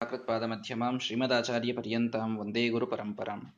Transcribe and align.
ಮಧ್ಯಮಾಂ 0.00 0.98
ಶ್ರೀಮದಾಚಾರ್ಯ 0.98 1.72
ಪರ್ಯಂತಾಂ 1.72 2.38
ವಂದೇ 2.38 2.68
ಗುರು 2.68 2.86
ಪರಂಪರಾಂ 2.86 3.54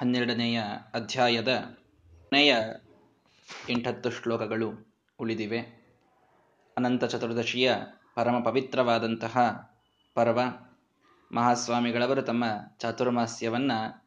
ಹನ್ನೆರಡನೆಯ 0.00 0.62
ಅಧ್ಯಾಯದ 0.94 1.48
ಕೊನೆಯ 2.24 2.56
ಎಂಟತ್ತು 3.70 4.10
ಶ್ಲೋಕಗಳು 4.10 4.68
ಉಳಿದಿವೆ. 5.18 5.60
ಅನಂತ 6.76 7.04
ಚತುರ್ದಶಿಯ 7.04 7.74
ಪರಮ 8.14 8.40
ಪವಿತ್ರವಾದಂತಹ 8.44 9.36
ಪರ್ವ. 10.14 10.40
ಮಹಾಸ್ವಾಮಿಗಳವರು 11.32 12.22
ತಮ್ಮ 12.22 12.44
ಚಾತುರ್ಮಾಸ್ಯವನ್ನು 12.78 14.04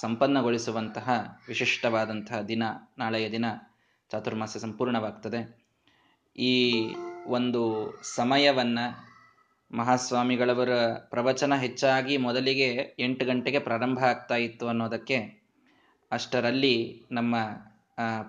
ಸಂಪನ್ನಗೊಳಿಸುವಂತಹ 0.00 1.08
ವಿಶಿಷ್ಟವಾದಂತಹ 1.48 2.40
ದಿನ, 2.40 2.62
ನಾಳೆಯ 2.98 3.30
ದಿನ 3.30 3.44
ಚಾತುರ್ಮಾಸ್ಯ 4.10 4.60
ಸಂಪೂರ್ಣವಾಗ್ತದೆ. 4.60 5.40
ಈ 6.36 6.52
ಒಂದು 7.28 7.62
ಸಮಯವನ್ನು 8.16 8.86
ಮಹಾಸ್ವಾಮಿಗಳವರ 9.74 10.68
ಪ್ರವಚನ 10.94 11.54
ಹೆಚ್ಚಾಗಿ 11.56 12.16
ಮೊದಲಿಗೆ 12.16 12.96
ಎಂಟು 12.98 13.24
ಗಂಟೆಗೆ 13.24 13.58
ಪ್ರಾರಂಭ 13.58 13.98
ಆಗ್ತಾ 13.98 14.36
ಇತ್ತು 14.36 14.68
ಅನ್ನೋದಕ್ಕೆ 14.68 15.18
ಅಷ್ಟರಲ್ಲಿ 16.10 17.06
ನಮ್ಮ 17.12 17.36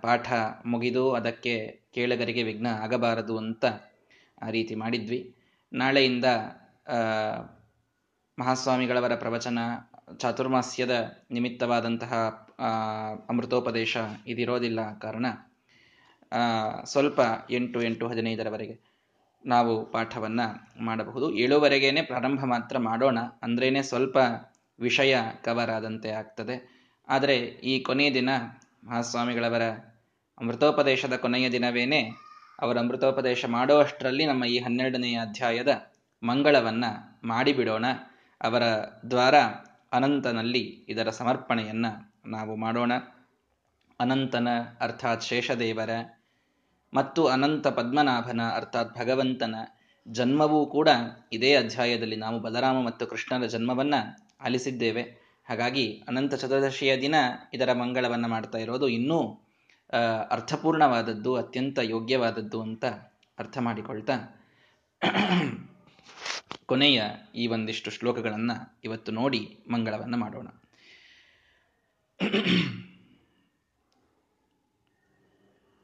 ಪಾಠ 0.01 0.27
ಮುಗಿದು 0.65 1.13
ಅದಕ್ಕೆ 1.13 1.55
ಕೇಳಗರಿಗೆ 1.93 2.43
ವಿಘ್ನ 2.43 2.67
ಆಗಬಾರದು 2.67 3.37
ಅಂತ 3.37 3.65
ಆ 4.41 4.49
ರೀತಿ 4.49 4.75
ಮಾಡಿದ್ವಿ. 4.75 5.35
ನಾಳೆಯಿಂದ 5.73 6.25
ಮಹಾಸ್ವಾಮಿಗಳವರ 8.37 9.15
ಪ್ರವಚನ 9.15 9.59
ಚಾತುರ್ಮಾಸ್ಯದ 10.17 10.91
ನಿಮಿತ್ತವಾದಂತಹ 11.31 12.13
ಅಮೃತೋಪದೇಶ 13.29 13.97
ಇದಿರೋದಿಲ್ಲ 14.27 14.99
ಕಾರಣ 14.99 15.25
ಸ್ವಲ್ಪ 16.83 17.19
ಎಂಟು 17.49 17.81
ಎಂಟು 17.81 18.07
ಹದಿನೈದರವರೆಗೆ. 18.07 18.88
ನಾವು 19.45 19.91
ಪಾಠವನ್ನು 19.91 20.83
ಮಾಡಬಹುದು. 20.83 21.35
ಏಳುವರೆಗೇನೆ 21.35 22.01
ಪ್ರಾರಂಭ 22.01 22.39
ಮಾತ್ರ 22.45 22.77
ಮಾಡೋಣ. 22.77 23.19
ಅಂದ್ರೇನೆ 23.43 23.81
ಸ್ವಲ್ಪ 23.81 24.17
ವಿಷಯ 24.79 25.17
ಕವರ್ 25.43 25.69
ಆದಂತೆ 25.69 26.09
ಆಗ್ತದೆ. 26.09 26.79
ಆದರೆ 27.09 27.37
ಈ 27.37 27.81
ಕೊನೆಯ 27.81 28.13
ದಿನ 28.13 28.29
ಮಹಾಸ್ವಾಮಿಗಳವರ 28.83 29.61
ಅಮೃತೋಪದೇಶದ 30.37 31.13
ಕೊನೆಯ 31.15 31.49
ದಿನವೇನೆ 31.49 32.11
ಅವರ 32.59 32.79
ಅಮೃತೋಪದೇಶ 32.79 33.45
ಮಾಡುವಷ್ಟರಲ್ಲಿ 33.45 34.25
ನಮ್ಮ 34.25 34.45
ಈ 34.45 34.59
ಹನ್ನೆರಡನೆಯ 34.59 35.19
ಅಧ್ಯಾಯದ 35.21 35.81
ಮಂಗಳವನ್ನ 36.23 36.85
ಮಾಡಿಬಿಡೋಣ. 37.23 37.85
ಅವರ 38.41 38.63
ದ್ವಾರ 39.11 39.35
ಅನಂತನಲ್ಲಿ 39.91 40.85
ಇದರ 40.89 41.09
ಸಮರ್ಪಣೆಯನ್ನ 41.09 41.85
ನಾವು 42.25 42.55
ಮಾಡೋಣ. 42.55 42.91
ಅನಂತನ 43.99 44.47
ಅರ್ಥಾತ್ 44.81 45.23
ಶೇಷದೇವರ 45.23 45.89
ಮತ್ತು 46.93 47.27
ಅನಂತ 47.27 47.67
ಪದ್ಮನಾಭನ, 47.67 48.41
ಅರ್ಥಾತ್ 48.55 48.97
ಭಗವಂತನ 48.97 49.55
ಜನ್ಮವೂ 50.07 50.65
ಕೂಡ 50.65 50.89
ಇದೇ 51.33 51.55
ಅಧ್ಯಾಯದಲ್ಲಿ 51.55 52.15
ನಾವು 52.15 52.39
ಬಲರಾಮ 52.39 52.85
ಮತ್ತು 52.85 53.07
ಕೃಷ್ಣನ 53.07 53.45
ಜನ್ಮವನ್ನ 53.45 53.93
ಆಲಿಸಿದ್ದೇವೆ. 54.41 55.01
ಹಾಗಾಗಿ 55.49 56.03
ಅನಂತ 56.07 56.33
ಚತುರ್ದಶಿಯ 56.33 57.01
ದಿನ 57.01 57.15
ಇದರ 57.53 57.73
ಮಂಗಳವನ್ನ 57.73 58.25
ಮಾಡ್ತಾ 58.25 58.57
ಇರೋದು 58.57 58.87
ಇನ್ನೂ 58.87 59.19
ಅರ್ಥಪೂರ್ಣವಾದದ್ದು, 60.29 61.35
ಅತ್ಯಂತ 61.35 61.79
ಯೋಗ್ಯವಾದದ್ದು 61.81 62.61
ಅಂತ 62.61 62.85
ಅರ್ಥ 63.39 63.57
ಮಾಡಿಕೊಳ್ತಾ. 63.57 64.45
ಕೊನೆಯ 66.65 67.03
ಈ 67.35 67.47
ಒಂದಿಷ್ಟು 67.47 67.91
ಶ್ಲೋಕಗಳನ್ನು 67.91 68.79
ಇವತ್ತು 68.83 69.11
ನೋಡಿ 69.11 69.59
ಮಂಗಳವನ್ನ 69.71 70.15
ಮಾಡೋಣ. 70.15 70.47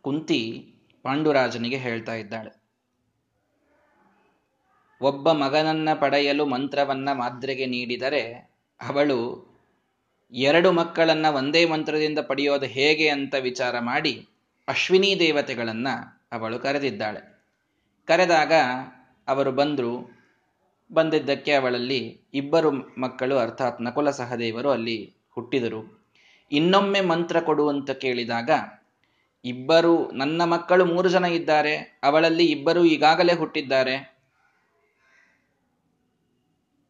ಕುಂತಿ 0.02 0.72
ಪಾಂಡುರಾಜನಿಗೆ 1.06 1.78
ಹೇಳ್ತಾ 1.78 2.14
ಇದ್ದಾಳೆ. 2.14 2.52
ಒಬ್ಬ 5.02 5.32
ಮಗನನ್ನ 5.32 5.90
ಪಡೆಯಲು 5.94 6.46
ಮಂತ್ರವನ್ನ 6.46 7.10
ಮಾದ್ರೆಗೆ 7.12 7.66
ನೀಡಿದರೆ 7.66 8.52
ಅವಳು 8.82 9.20
ಎರಡು 10.32 10.72
ಮಕ್ಕಳನ್ನ 10.72 11.26
ಒಂದೇ 11.26 11.66
ಮಂತ್ರದಿಂದ 11.66 12.20
ಪಡೆಯೋದು 12.20 12.66
ಹೇಗೆ 12.66 13.10
ಅಂತ 13.10 13.36
ವಿಚಾರ 13.36 13.80
ಮಾಡಿ 13.80 14.28
ಅಶ್ವಿನಿ 14.68 15.16
ದೇವತೆಗಳನ್ನ 15.20 15.88
ಅವಳು 16.32 16.60
ಕರೆದಿದ್ದಾಳೆ. 16.60 17.22
ಕರೆದಾಗ 18.06 18.54
ಅವರು 19.28 19.52
ಬಂದರು. 19.52 20.16
ಬಂದಿದ್ದಕ್ಕೆ 20.94 21.54
ಅವಳಲ್ಲಿ 21.54 22.22
ಇಬ್ಬರು 22.34 22.72
ಮಕ್ಕಳು 22.72 23.38
ಅರ್ಥಾತ್ 23.38 23.82
ನಕುಲ 23.82 24.10
ಸಹದೇವರು 24.12 24.70
ಅಲ್ಲಿ 24.70 25.14
ಹುಟ್ಟಿದರು. 25.32 25.82
ಇನ್ನೊಮ್ಮೆ 26.52 27.02
ಮಂತ್ರ 27.02 27.40
ಕೊಡು 27.40 27.70
ಅಂತ 27.70 27.92
ಕೇಳಿದಾಗ 27.92 28.50
ಇಬ್ಬರು 29.46 30.12
ನನ್ನ 30.12 30.44
ಮಕ್ಕಳು 30.44 30.86
ಮೂರು 30.86 31.10
ಜನ 31.10 31.26
ಇದ್ದಾರೆ, 31.26 32.02
ಅವಳಲ್ಲಿ 32.04 32.46
ಇಬ್ಬರು 32.46 32.86
ಈಗಾಗಲೇ 32.86 33.34
ಹುಟ್ಟಿದ್ದಾರೆ. 33.34 34.16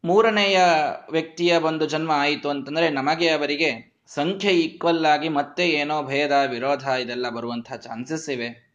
ಮೂರನೆಯ 0.04 0.58
ವ್ಯಕ್ತಿಯ 1.12 1.56
ಒಂದು 1.56 1.86
ಜನ್ಮ 1.86 2.10
ಆಯಿತು 2.10 2.48
ಅಂತಂದ್ರೆ 2.48 2.90
ನಮಗೆ 2.90 3.28
ಅವರಿಗೆ 3.28 3.70
ಸಂಖ್ಯೆ 4.06 4.52
ಈಕ್ವಲ್ 4.52 5.06
ಆಗಿ 5.06 5.28
ಮತ್ತೆ 5.28 5.70
ಏನೋ 5.70 6.02
ಭೇದ, 6.02 6.32
ವಿರೋಧ 6.46 6.82
ಇದೆಲ್ಲ 6.82 7.28
ಬರುವಂತಹ 7.30 7.76
ಚಾನ್ಸಸ್ 7.76 8.28
ಇವೆ. 8.28 8.66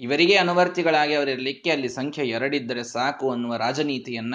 ಇವರಿಗೆ 0.00 0.36
ಅನುವರ್ತಿಗಳಾಗಿ 0.36 1.14
ಅವರಿರಲಿಕ್ಕೆ 1.14 1.70
ಅಲ್ಲಿ 1.70 1.88
ಸಂಖ್ಯೆ 1.88 2.28
ಎರಡಿದ್ದರೆ 2.28 2.82
ಸಾಕು 2.84 3.30
ಅನ್ನುವ 3.30 3.56
ರಾಜನೀತಿಯನ್ನ 3.56 4.34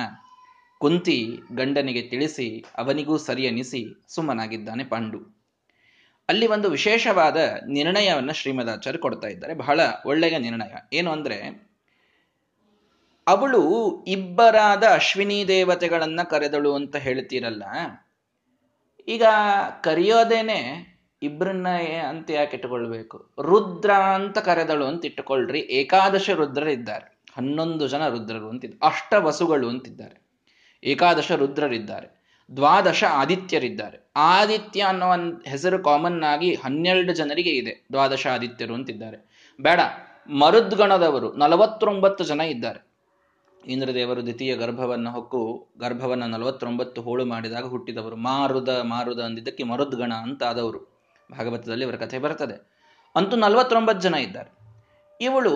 ಕುಂತಿ 0.77 1.39
ಗಂಡನಿಗೆ 1.51 2.01
ತಿಳಿಸಿ, 2.01 2.65
ಅವನಿಗೂ 2.77 3.17
ಸರಿ 3.17 3.47
ಅನಿಸಿ 3.47 4.05
ಸುಮ್ಮನಾಗಿದ್ದಾನೆ 4.07 4.83
ಪಾಂಡು. 4.83 5.38
ಅಲ್ಲಿ 6.29 6.47
ಒಂದು 6.47 6.69
ವಿಶೇಷವಾದ 6.69 7.37
ನಿರ್ಣಯವನ್ನು 7.67 8.33
ಶ್ರೀಮದಾಚಾರ್ಯ 8.33 8.99
ಕೊಡ್ತಾ 8.99 9.27
ಇದ್ದಾರೆ. 9.27 9.53
ಬಹಳ 9.53 9.79
ಒಳ್ಳೆಯ 10.05 10.37
ನಿರ್ಣಯ. 10.37 10.97
ಏನು 10.97 11.11
ಅಂದ್ರೆ, 11.11 11.69
ಅವಳು 13.27 14.03
ಇಬ್ಬರಾದ 14.07 14.83
ಅಶ್ವಿನಿ 14.83 15.45
ದೇವತೆಗಳನ್ನ 15.47 16.19
ಕರೆದಳು 16.23 16.75
ಅಂತ 16.75 16.95
ಹೇಳ್ತೀರಲ್ಲ? 16.95 17.63
ಈಗ 19.07 19.23
ಕರೆಯೋದೇನೆ 19.83 20.89
ಇಬ್ಬರನ್ನ 21.21 21.67
ಅಂತ 22.09 22.31
ಯಾಕೆ 22.31 22.55
ಇಟ್ಟುಕೊಳ್ಬೇಕು? 22.55 23.17
ರುದ್ರ 23.41 23.91
ಅಂತ 23.91 24.37
ಕರೆದಳು 24.37 24.85
ಅಂತ 24.85 25.05
ಇಟ್ಟುಕೊಳ್ರಿ. 25.05 25.59
ಏಕಾದಶ 25.59 26.29
ರುದ್ರರಿದ್ದಾರೆ. 26.29 27.23
ಹನ್ನೊಂದು 27.37 27.87
ಜನ 27.87 28.07
ರುದ್ರರು 28.07 28.49
ಅಂತಿದ್ದಾರೆ. 28.49 28.93
ಅಷ್ಟ 28.93 29.13
ವಸುಗಳು 29.17 29.69
ಅಂತಿದ್ದಾರೆ. 29.69 30.21
ಏಕಾದಶ 30.83 31.31
ರುದ್ರರಿದ್ದಾರೆ. 31.31 32.18
ದ್ವಾದಶ 32.55 33.03
ಆದಿತ್ಯರಿದ್ದಾರೆ. 33.09 34.11
ಆದಿತ್ಯ 34.15 34.81
ಅನ್ನೋ 34.81 35.05
ಹೆಸರು 35.45 35.83
ಕಾಮನ್ 35.83 36.23
ಆಗಿ 36.23 36.55
ಹನ್ನೆರಡು 36.55 37.13
ಜನರಿಗೆ 37.13 37.49
ಇದೆ, 37.49 37.85
ದ್ವಾದಶ 37.91 38.27
ಆದಿತ್ಯರು 38.27 38.73
ಅಂತಿದ್ದಾರೆ. 38.73 39.49
ಬೇಡ, 39.61 39.79
ಮರುದ್ಗಣದವರು 40.29 41.33
ನಲವತ್ತೊಂಬತ್ತು 41.33 42.23
ಜನ 42.23 42.41
ಇದ್ದಾರೆ. 42.41 42.89
ಇಂದ್ರದೇವರು 43.67 44.21
ದ್ವಿತೀಯ 44.21 44.55
ಗರ್ಭವನ್ನು 44.55 45.11
ಹೊಕ್ಕು, 45.11 45.67
ಗರ್ಭವನ್ನು 45.79 46.27
ನಲವತ್ತೊಂಬತ್ತು 46.27 47.01
ಹೋಳು 47.01 47.25
ಮಾಡಿದಾಗ 47.25 47.65
ಹುಟ್ಟಿದವರು. 47.65 48.15
ಮಾರುದ 48.15 48.69
ಮಾರುದ 48.69 49.19
ಅಂದಿದ್ದಕ್ಕೆ 49.19 49.63
ಮರುದ್ಗಣ 49.63 50.13
ಅಂತ 50.13 50.43
ಆದವರು 50.43 50.79
ಭಾಗವತದಲ್ಲಿ 51.37 51.85
ಇವರ 51.85 51.95
ಕಥೆ 51.95 52.19
ಬರ್ತದೆ. 52.19 52.69
ಅಂತೂ 53.15 53.37
ನಲವತ್ತೊಂಬತ್ತು 53.37 54.09
ಜನ 54.09 54.13
ಇದ್ದಾರೆ. 54.13 54.51
ಇವಳು 55.21 55.53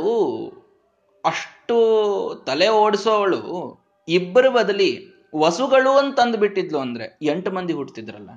ಅಷ್ಟು 1.26 2.44
ತಲೆ 2.48 2.68
ಓಡಿಸೋವಳು, 2.68 3.80
ಇಬ್ಬರ 4.08 4.50
ಬದಲಿ 4.50 5.13
ವಸುಗಳು 5.36 5.98
ಅಂತ 5.98 6.20
ಅಂದ್ಬಿಟ್ಟಿದ್ಲು 6.20 6.80
ಅಂದ್ರೆ 6.80 7.18
ಎಂಟು 7.22 7.52
ಮಂದಿ 7.52 7.74
ಹುಟ್ಟಿದ್ರಲ್ಲ 7.74 8.30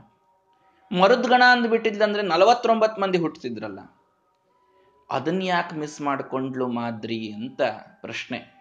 ಮರುದ್ಗಣ 0.99 1.43
ಅಂದ್ಬಿಟ್ಟಿದ್ಲು 1.51 2.05
ಅಂದ್ರೆ 2.05 2.23
ನಲವತ್ತೊಂಬತ್ತು 2.23 3.01
ಮಂದಿ 3.01 3.19
ಹುಟ್ಟಿದ್ರಲ್ಲ 3.19 3.79
ಅದನ್ನ 5.11 5.43
ಯಾಕೆ 5.43 5.77
ಮಿಸ್ 5.77 6.01
ಮಾಡಿಕೊಂಡ್ಲು 6.01 6.69
ಮಾದ್ರಿ 6.69 7.33
ಅಂತ 7.33 7.63
ಪ್ರಶ್ನೆ. 8.01 8.57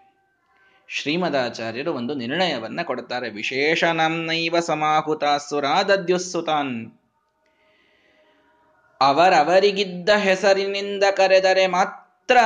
ಶ್ರೀಮದಾಚಾರ್ಯರು 0.87 1.93
ಒಂದು 1.93 2.13
ನಿರ್ಣಯವನ್ನ 2.13 2.81
ಕೊಡ್ತಾರೆ. 2.81 3.29
ವಿಶೇಷ 3.29 3.83
ನಮ್ನೈವ 3.83 4.59
ಸಮಾಹುತ 4.59 5.23
ಸುರಾದದ್ಯುಸ್ಸುತಾನ್. 5.49 6.91
ಅವರವರಿಗಿದ್ದ 9.01 10.09
ಹೆಸರಿನಿಂದ 10.09 11.03
ಕರೆದರೆ 11.11 11.67
ಮಾತ್ರ 11.67 12.37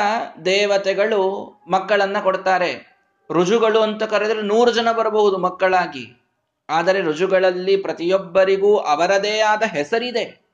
ದೇವತೆಗಳು 0.46 1.54
ಮಕ್ಕಳನ್ನ 1.68 2.20
ಕೊಡ್ತಾರೆ. 2.20 2.89
ರುಜುಗಳು 3.32 3.82
ಅಂತ 3.82 4.04
ಕರೆದರೆ 4.04 4.42
ನೂರು 4.42 4.72
ಜನ 4.72 4.92
ಬರಬಹುದು 4.92 5.38
ಮಕ್ಕಳಾಗಿ. 5.38 6.22
ಆದರೆ 6.70 7.02
ರುಜುಗಳಲ್ಲಿ 7.02 7.78
ಪ್ರತಿಯೊಬ್ಬರಿಗೂ 7.78 8.78
ಅವರದೇ 8.78 9.40
ಆದ 9.40 9.64
ಹೆಸರಿದೆ. 9.64 10.50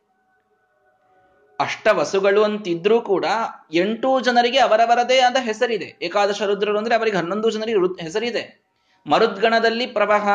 ಅಷ್ಟ 1.60 1.88
ವಸುಗಳು 1.92 2.44
ಅಂತಿದ್ರೂ 2.44 3.02
ಕೂಡ 3.02 3.26
ಎಂಟು 3.74 4.20
ಜನರಿಗೆ 4.20 4.60
ಅವರವರದೇ 4.60 5.20
ಆದ 5.20 5.38
ಹೆಸರಿದೆ. 5.40 5.96
ಏಕಾದಶ 6.02 6.42
ರುದ್ರರು 6.42 6.78
ಅಂದ್ರೆ 6.78 6.96
ಅವರಿಗೆ 6.96 7.18
ಹನ್ನೊಂದು 7.18 7.50
ಜನರಿಗೆ 7.50 8.04
ಹೆಸರಿದೆ. 8.04 8.66
ಮರುದ್ಗಣದಲ್ಲಿ 9.08 9.86
ಪ್ರವಾಹ, 9.86 10.30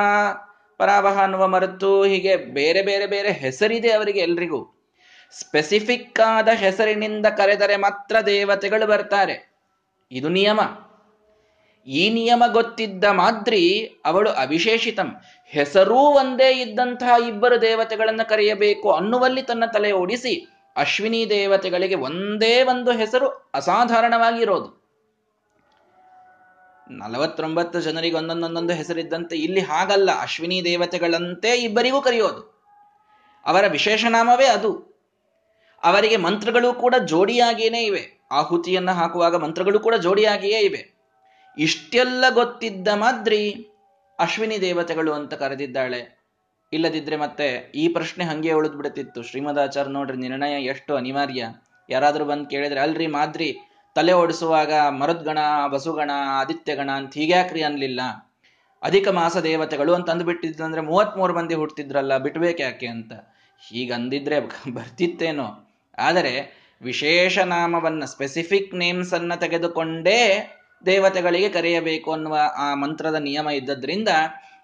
ಪರಾವಹ 0.79 1.23
ಅನ್ನುವ 1.23 1.47
ಮರುತ್ತು 1.47 2.05
ಹೀಗೆ 2.05 2.37
ಬೇರೆ 2.37 2.83
ಬೇರೆ 2.83 3.07
ಬೇರೆ 3.07 3.33
ಹೆಸರಿದೆ 3.33 3.93
ಅವರಿಗೆ 3.93 4.21
ಎಲ್ರಿಗೂ. 4.21 4.77
ಸ್ಪೆಸಿಫಿಕ್ 5.33 6.21
ಆದ 6.21 6.49
ಹೆಸರಿನಿಂದ 6.49 7.27
ಕರೆದರೆ 7.27 7.77
ಮಾತ್ರ 7.77 8.17
ದೇವತೆಗಳು 8.27 8.87
ಬರ್ತಾರೆ. 8.87 9.53
ಇದು 10.13 10.29
ನಿಯಮ. 10.29 10.61
ಈ 11.87 12.11
ನಿಯಮ 12.11 12.43
ಗೊತ್ತಿದ್ದ 12.53 13.05
ಮಾದ್ರಿ 13.05 13.91
ಅವಳು 14.05 14.31
ಅವಿಶೇಷಿತಂ. 14.31 15.17
ಹೆಸರೂ 15.47 15.97
ಒಂದೇ 15.97 16.61
ಇದ್ದಂತಹ 16.61 17.29
ಇಬ್ಬರು 17.29 17.61
ದೇವತೆಗಳನ್ನು 17.61 18.29
ಕರೆಯಬೇಕು 18.29 18.93
ಅನ್ನುವಲ್ಲಿ 18.93 19.43
ತನ್ನ 19.43 19.67
ತಲೆ 19.67 19.93
ಓಡಿಸಿ 19.93 20.49
ಅಶ್ವಿನಿ 20.77 21.31
ದೇವತೆಗಳಿಗೆ 21.31 21.95
ಒಂದೇ 21.95 22.63
ಒಂದು 22.63 22.93
ಹೆಸರು 22.93 23.51
ಅಸಾಧಾರಣವಾಗಿರೋದು. 23.55 24.81
ನಲವತ್ತೊಂಬತ್ತು 26.91 27.81
ಜನರಿಗೆ 27.81 28.17
ಒಂದೊಂದೊಂದೊಂದು 28.17 28.73
ಹೆಸರಿದ್ದಂತೆ 28.73 29.37
ಇಲ್ಲಿ 29.37 29.61
ಹಾಗಲ್ಲ, 29.61 30.11
ಅಶ್ವಿನಿ 30.21 30.65
ದೇವತೆಗಳಂತೆ 30.65 31.51
ಇಬ್ಬರಿಗೂ 31.51 32.01
ಕರೆಯೋದು. 32.03 32.61
ಅವರ 33.47 33.67
ವಿಶೇಷನಾಮವೇ 33.67 34.45
ಅದು. 34.45 34.91
ಅವರಿಗೆ 35.83 36.17
ಮಂತ್ರಗಳು 36.17 36.73
ಕೂಡ 36.73 36.95
ಜೋಡಿಯಾಗಿಯೇ 37.07 37.87
ಇವೆ. 37.87 38.21
ಆಹುತಿಯನ್ನು 38.31 38.93
ಹಾಕುವಾಗ 38.93 39.37
ಮಂತ್ರಗಳು 39.37 39.81
ಕೂಡ 39.81 39.95
ಜೋಡಿಯಾಗಿಯೇ 39.95 40.59
ಇವೆ. 40.59 40.90
ಇಷ್ಟೆಲ್ಲ 41.61 42.25
ಗೊತ್ತಿದ್ದ 42.35 42.89
ಮಾದ್ರಿ 42.89 43.67
ಅಶ್ವಿನಿ 44.19 44.61
ದೇವತೆಗಳು 44.61 45.13
ಅಂತ 45.13 45.35
ಕರೆದಿದ್ದಾಳೆ. 45.35 46.21
ಇಲ್ಲದಿದ್ರೆ 46.73 47.17
ಮತ್ತೆ 47.17 47.73
ಈ 47.75 47.89
ಪ್ರಶ್ನೆ 47.89 48.25
ಹಂಗೆ 48.25 48.53
ಉಳಿದು 48.53 48.75
ಬಿಡುತ್ತಿತ್ತು. 48.75 49.23
ಶ್ರೀಮದಾಚಾರ್ಯ 49.23 49.91
ನೋಡ್ರಿ, 49.91 50.17
ನಿರ್ಣಯ 50.17 50.65
ಎಷ್ಟು 50.65 50.97
ಅನಿವಾರ್ಯ? 50.97 51.47
ಯಾರಾದ್ರೂ 51.91 52.25
ಬಂದು 52.25 52.47
ಕೇಳಿದ್ರೆ, 52.47 52.81
ಅಲ್ರಿ 52.81 53.07
ಮಾದ್ರಿ, 53.07 53.57
ತಲೆ 53.95 54.13
ಓಡಿಸುವಾಗ 54.13 54.73
ಮರುದ್ಗಣ 54.73 55.39
ಬಸುಗಣ 55.73 56.11
ಆದಿತ್ಯಗಣ 56.29 56.91
ಅಂತ 56.91 57.15
ಹೀಗ್ಯಾಕ್ರಿ 57.15 57.63
ಅನ್ಲಿಲ್ಲ. 57.63 58.01
ಅಧಿಕ 58.83 59.09
ಮಾಸ 59.09 59.37
ದೇವತೆಗಳು 59.37 59.95
ಅಂತ 59.95 60.11
ಅಂದ್ಬಿಟ್ಟಿದ್ದಂದ್ರೆ 60.11 60.81
ಮೂವತ್ತ್ 60.81 61.19
ಮೂರು 61.19 61.35
ಮಂದಿ 61.35 61.55
ಹುಟ್ಟಿದ್ರಲ್ಲ 61.55 62.19
ಬಿಟ್ಬೇಕು 62.19 62.63
ಯಾಕೆ 62.63 62.87
ಅಂತ? 62.87 63.13
ಹೀಗಂದಿದ್ರೆ 63.69 64.41
ಬರ್ತಿತ್ತೇನೋ. 64.75 65.69
ಆದರೆ 65.99 66.61
ವಿಶೇಷ 66.83 67.39
ನಾಮವನ್ನ 67.39 68.05
ಸ್ಪೆಸಿಫಿಕ್ 68.05 68.75
ನೇಮ್ಸ್ 68.75 69.15
ಅನ್ನ 69.15 69.35
ತೆಗೆದುಕೊಂಡೇ 69.35 70.57
ದೇವತೆಗಳಿಗೆ 70.87 71.49
ಕರೆಯಬೇಕು 71.49 72.13
ಅನ್ನುವ 72.13 72.39
ಆ 72.57 72.75
ಮಂತ್ರದ 72.75 73.15
ನಿಯಮ 73.15 73.49
ಇದ್ದದ್ರಿಂದ 73.49 74.09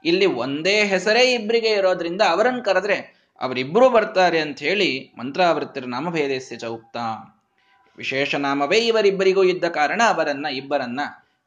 ಇಲ್ಲಿ 0.04 0.26
ಒಂದೇ 0.26 0.84
ಹೆಸರೇ 0.84 1.34
ಇಬ್ಬರಿಗೆ 1.34 1.68
ಇರೋದ್ರಿಂದ 1.68 2.22
ಅವರನ್ನು 2.28 2.64
ಕರೆದ್ರೆ 2.64 3.16
ಅವರಿಬ್ಬರೂ 3.40 3.88
ಬರ್ತಾರೆ 3.88 4.40
ಅಂತ 4.40 4.58
ಹೇಳಿ 4.58 5.12
ಮಂತ್ರಾವೃತ್ತಿರ 5.18 5.84
ನಾಮಭೇದಸ್ಯ 5.86 6.56
ಚೌಕ್ತ 6.56 6.96
ವಿಶೇಷ 7.96 8.34
ನಾಮವೇ 8.34 8.78
ಇವರಿಬ್ಬರಿಗೂ 8.78 9.44
ಇದ್ದ 9.44 9.64
ಕಾರಣ 9.64 10.02
ಅವರನ್ನ 10.08 10.46
ಇಬ್ಬರನ್ನ 10.46 11.00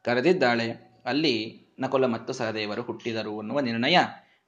ಕರೆದಿದ್ದಾಳೆ. 0.04 0.98
ಅಲ್ಲಿ 1.06 1.62
ನಕುಲ 1.80 2.06
ಮತ್ತು 2.06 2.32
ಸಹದೇವರು 2.32 2.82
ಹುಟ್ಟಿದರು 2.82 3.40
ಅನ್ನುವ 3.40 3.60
ನಿರ್ಣಯ 3.60 3.98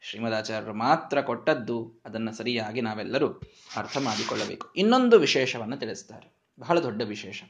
ಶ್ರೀಮದಾಚಾರ್ಯರು 0.00 0.74
ಮಾತ್ರ 0.74 1.20
ಕೊಟ್ಟದ್ದು. 1.20 2.02
ಅದನ್ನು 2.04 2.32
ಸರಿಯಾಗಿ 2.32 2.80
ನಾವೆಲ್ಲರೂ 2.80 3.28
ಅರ್ಥ 3.76 3.98
ಮಾಡಿಕೊಳ್ಳಬೇಕು. 3.98 4.72
ಇನ್ನೊಂದು 4.76 5.18
ವಿಶೇಷವನ್ನು 5.18 5.76
ತಿಳಿಸ್ತಾರೆ. 5.76 6.32
ಬಹಳ 6.60 6.78
ದೊಡ್ಡ 6.78 7.02
ವಿಶೇಷ. 7.02 7.42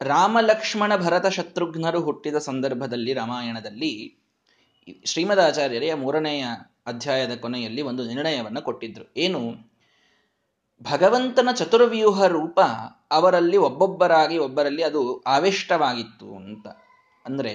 ರಾಮಲಕ್ಷ್ಮಣ 0.00 0.96
ಭರತ 0.96 1.26
ಶತ್ರುಘ್ನರು 1.26 2.00
ಹುಟ್ಟಿದ 2.00 2.38
ಸಂದರ್ಭದಲ್ಲಿ 2.38 3.12
ರಾಮಾಯಣದಲ್ಲಿ 3.12 4.16
ಶ್ರೀಮದಾಚಾರ್ಯರೇ 5.04 5.94
ಮೂರನೆಯ 5.94 6.44
ಅಧ್ಯಾಯದ 6.86 7.36
ಕೊನೆಯಲ್ಲಿ 7.36 7.82
ಒಂದು 7.82 8.04
ನಿರ್ಣಯವನ್ನು 8.04 8.62
ಕೊಟ್ಟಿದ್ರು. 8.62 9.12
ಏನು? 9.16 9.40
ಭಗವಂತನ 10.82 11.48
ಚತುರ್ವ್ಯೂಹ 11.56 12.26
ರೂಪ 12.26 12.60
ಅವರಲ್ಲಿ 13.10 13.56
ಒಬ್ಬೊಬ್ಬರಾಗಿ 13.56 14.38
ಒಬ್ಬರಲ್ಲಿ 14.38 14.82
ಅದು 14.82 15.20
ಆವಿಷ್ಟವಾಗಿತ್ತು 15.20 16.36
ಅಂತ. 16.36 16.66
ಅಂದ್ರೆ 17.26 17.54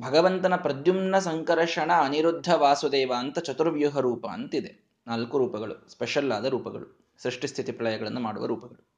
ಭಗವಂತನ 0.00 0.56
ಪ್ರದ್ಯುಮ್ನ 0.56 1.18
ಸಂಕರ್ಷಣ 1.18 1.92
ಅನಿರುದ್ಧ 1.92 2.54
ವಾಸುದೇವ 2.54 3.12
ಅಂತ 3.18 3.38
ಚತುರ್ವ್ಯೂಹ 3.38 3.98
ರೂಪ 3.98 4.26
ಅಂತಿದೆ. 4.26 4.84
ನಾಲ್ಕು 5.06 5.38
ರೂಪಗಳು, 5.38 5.90
ಸ್ಪೆಷಲ್ 5.90 6.32
ಆದ 6.32 6.44
ರೂಪಗಳು, 6.44 7.14
ಸೃಷ್ಟಿ 7.18 7.46
ಸ್ಥಿತಿ 7.46 7.72
ಪ್ರಳಯಗಳನ್ನು 7.72 8.20
ಮಾಡುವ 8.20 8.46
ರೂಪಗಳು. 8.46 8.93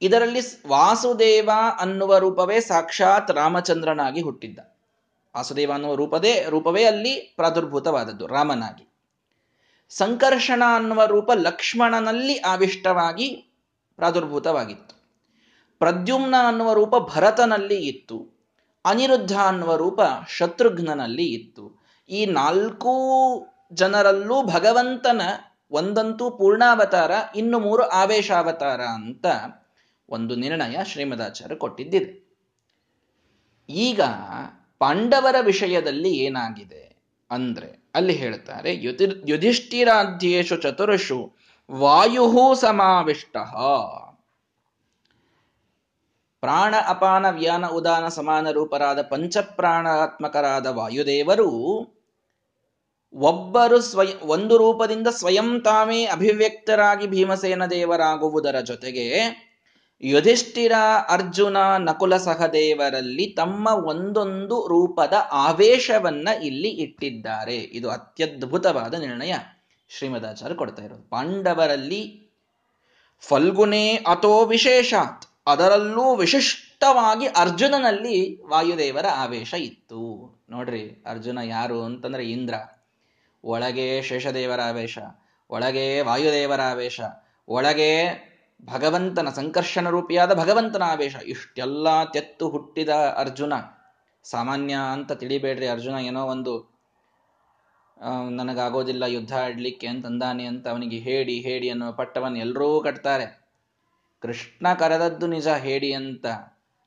ಇದರಲ್ಲಿ 0.00 0.40
ವಾಸುದೇವ 0.68 1.50
ಅನ್ನುವ 1.80 2.18
ರೂಪವೇ 2.18 2.60
ಸಾಕ್ಷಾತ್ 2.60 3.30
ರಾಮಚಂದ್ರನಾಗಿ 3.30 4.22
ಹುಟ್ಟಿದ್ದ. 4.22 4.58
ವಾಸುದೇವ 5.36 5.72
ಅನ್ನುವ 5.72 5.94
ರೂಪದೇ, 5.94 6.46
ರೂಪವೇ 6.48 6.84
ಅಲ್ಲಿ 6.84 7.14
ಪ್ರಾದುರ್ಭೂತವಾದದ್ದು, 7.14 8.26
ರಾಮನಾಗಿ. 8.26 8.84
ಸಂಕರ್ಷಣ 9.88 10.62
ಅನ್ನುವ 10.74 11.04
ರೂಪ 11.04 11.30
ಲಕ್ಷ್ಮಣನಲ್ಲಿ 11.34 12.36
ಆವಿಷ್ಟವಾಗಿ 12.36 13.52
ಪ್ರಾದುರ್ಭೂತವಾಗಿತ್ತು. 13.96 14.94
ಪ್ರದ್ಯುಮ್ನ 15.78 16.34
ಅನ್ನುವ 16.46 16.72
ರೂಪ 16.72 16.94
ಭರತನಲ್ಲಿ 16.96 17.86
ಇತ್ತು. 17.86 18.38
ಅನಿರುದ್ಧ 18.84 19.36
ಅನ್ನುವ 19.36 19.76
ರೂಪ 19.76 20.00
ಶತ್ರುಘ್ನಲ್ಲಿ 20.28 21.26
ಇತ್ತು. 21.26 21.82
ಈ 22.08 22.26
ನಾಲ್ಕೂ 22.26 22.94
ಜನರಲ್ಲೂ 23.72 24.42
ಭಗವಂತನ 24.42 25.22
ಒಂದಂತೂ 25.70 26.30
ಪೂರ್ಣಾವತಾರ, 26.30 27.10
ಇನ್ನು 27.36 27.58
ಮೂರು 27.58 27.82
ಆವೇಶಾವತಾರ 27.82 28.80
ಅಂತ 28.80 29.26
ಒಂದು 30.08 30.34
ನಿರ್ಣಯ 30.36 30.76
ಶ್ರೀಮದಾಚಾರ್ಯ 30.84 31.56
ಕೊಟ್ಟಿದ್ದಿದೆ. 31.56 32.12
ಈಗ 33.68 34.02
ಪಾಂಡವರ 34.78 35.36
ವಿಷಯದಲ್ಲಿ 35.40 36.12
ಏನಾಗಿದೆ 36.16 36.82
ಅಂದ್ರೆ 37.30 37.70
ಅಲ್ಲಿ 37.94 38.12
ಹೇಳ್ತಾರೆ, 38.12 38.70
ಯುತಿ, 38.74 39.06
ಯುಧಿಷ್ಠಿರಾಧ್ಯೇಶು 39.28 40.56
ಚತುರ್ಷು 40.56 41.18
ವಾಯು 41.70 42.54
ಸಮಾವಿಷ್ಟ. 42.54 43.36
ಪ್ರಾಣ 46.42 46.74
ಅಪಾನ 46.88 47.26
ವ್ಯಾನ 47.30 47.66
ಉದಾನ 47.66 48.08
ಸಮಾನ 48.08 48.50
ರೂಪರಾದ 48.50 49.02
ಪಂಚಪ್ರಾಣಾತ್ಮಕರಾದ 49.02 50.66
ವಾಯುದೇವರು 50.66 51.48
ಒಬ್ಬರು 53.14 53.80
ಸ್ವಯ, 53.80 54.10
ಒಂದು 54.22 54.54
ರೂಪದಿಂದ 54.56 55.08
ಸ್ವಯಂ 55.10 55.60
ತಾವೇ 55.60 56.04
ಅಭಿವ್ಯಕ್ತರಾಗಿ 56.06 57.06
ಭೀಮಸೇನ 57.06 57.66
ದೇವರಾಗುವುದರ 57.66 58.60
ಜೊತೆಗೆ 58.60 59.06
ಯುಧಿಷ್ಠಿರ, 60.00 60.72
ಅರ್ಜುನ, 61.08 61.56
ನಕುಲ 61.78 62.16
ಸಹದೇವರಲ್ಲಿ 62.16 63.26
ತಮ್ಮ 63.26 63.68
ಒಂದೊಂದು 63.68 64.66
ರೂಪದ 64.66 65.12
ಆವೇಶವನ್ನ 65.30 66.28
ಇಲ್ಲಿ 66.42 66.68
ಇಟ್ಟಿದ್ದಾರೆ. 66.68 67.56
ಇದು 67.56 67.90
ಅತ್ಯದ್ಭುತವಾದ 67.90 68.94
ನಿರ್ಣಯ. 68.94 69.34
ಶ್ರೀಮದಾಚಾರ್ಯ 69.88 70.54
ಕೊಡ್ತಾ 70.54 70.82
ಇರೋದು. 70.82 71.10
ಪಾಂಡವರಲ್ಲಿ 71.10 72.28
ಫಲ್ಗುನೇ 73.20 73.94
ಅಥೋ 73.94 74.44
ವಿಶೇಷಾತ್. 74.44 75.26
ಅದರಲ್ಲೂ 75.46 76.14
ವಿಶಿಷ್ಟವಾಗಿ 76.14 77.26
ಅರ್ಜುನನಲ್ಲಿ 77.26 78.46
ವಾಯುದೇವರ 78.46 79.06
ಆವೇಶ 79.06 79.54
ಇತ್ತು. 79.54 80.34
ನೋಡ್ರಿ, 80.50 81.02
ಅರ್ಜುನ 81.10 81.38
ಯಾರು 81.38 81.82
ಅಂತಂದ್ರೆ 81.82 82.30
ಇಂದ್ರ. 82.30 82.54
ಒಳಗೆ 83.44 84.02
ಶೇಷದೇವರ 84.02 84.60
ಆವೇಶ, 84.60 84.98
ಒಳಗೆ 85.50 86.00
ವಾಯುದೇವರ 86.00 86.60
ಆವೇಶ, 86.60 87.00
ಒಳಗೆ 87.48 88.27
ಭಗವಂತನ 88.64 89.28
ಸಂಕರ್ಷಣ 89.30 89.88
ರೂಪಿಯಾದ 89.88 90.34
ಭಗವಂತನ 90.34 90.82
ಆವೇಶ. 90.82 91.16
ಇಷ್ಟೆಲ್ಲ 91.24 92.04
ತೆತ್ತು 92.04 92.48
ಹುಟ್ಟಿದ 92.48 92.88
ಅರ್ಜುನ, 92.88 93.52
ಸಾಮಾನ್ಯ 94.24 94.74
ಅಂತ 94.92 95.12
ತಿಳಿಬೇಡ್ರಿ 95.12 95.66
ಅರ್ಜುನ, 95.66 95.94
ಏನೋ 95.94 96.26
ಒಂದು 96.26 96.78
ನನಗಾಗೋದಿಲ್ಲ, 98.30 99.02
ಯುದ್ಧ 99.02 99.34
ಆಡ್ಲಿಕ್ಕೆ 99.36 99.86
ಅಂತಂದಾನೆ 99.86 100.44
ಅಂತ 100.44 100.68
ಅವನಿಗೆ 100.68 100.96
ಹೇಳಿ 100.96 101.40
ಹೇಳಿ 101.40 101.70
ಅನ್ನೋ 101.70 101.92
ಪಟ್ಟವನ್ನು 101.92 102.38
ಎಲ್ಲರೂ 102.38 102.80
ಕಟ್ತಾರೆ. 102.80 103.48
ಕೃಷ್ಣ 104.20 104.74
ಕರೆದದ್ದು 104.74 105.26
ನಿಜ, 105.26 105.48
ಹೇಳಿ 105.48 105.92
ಅಂತ. 105.92 106.26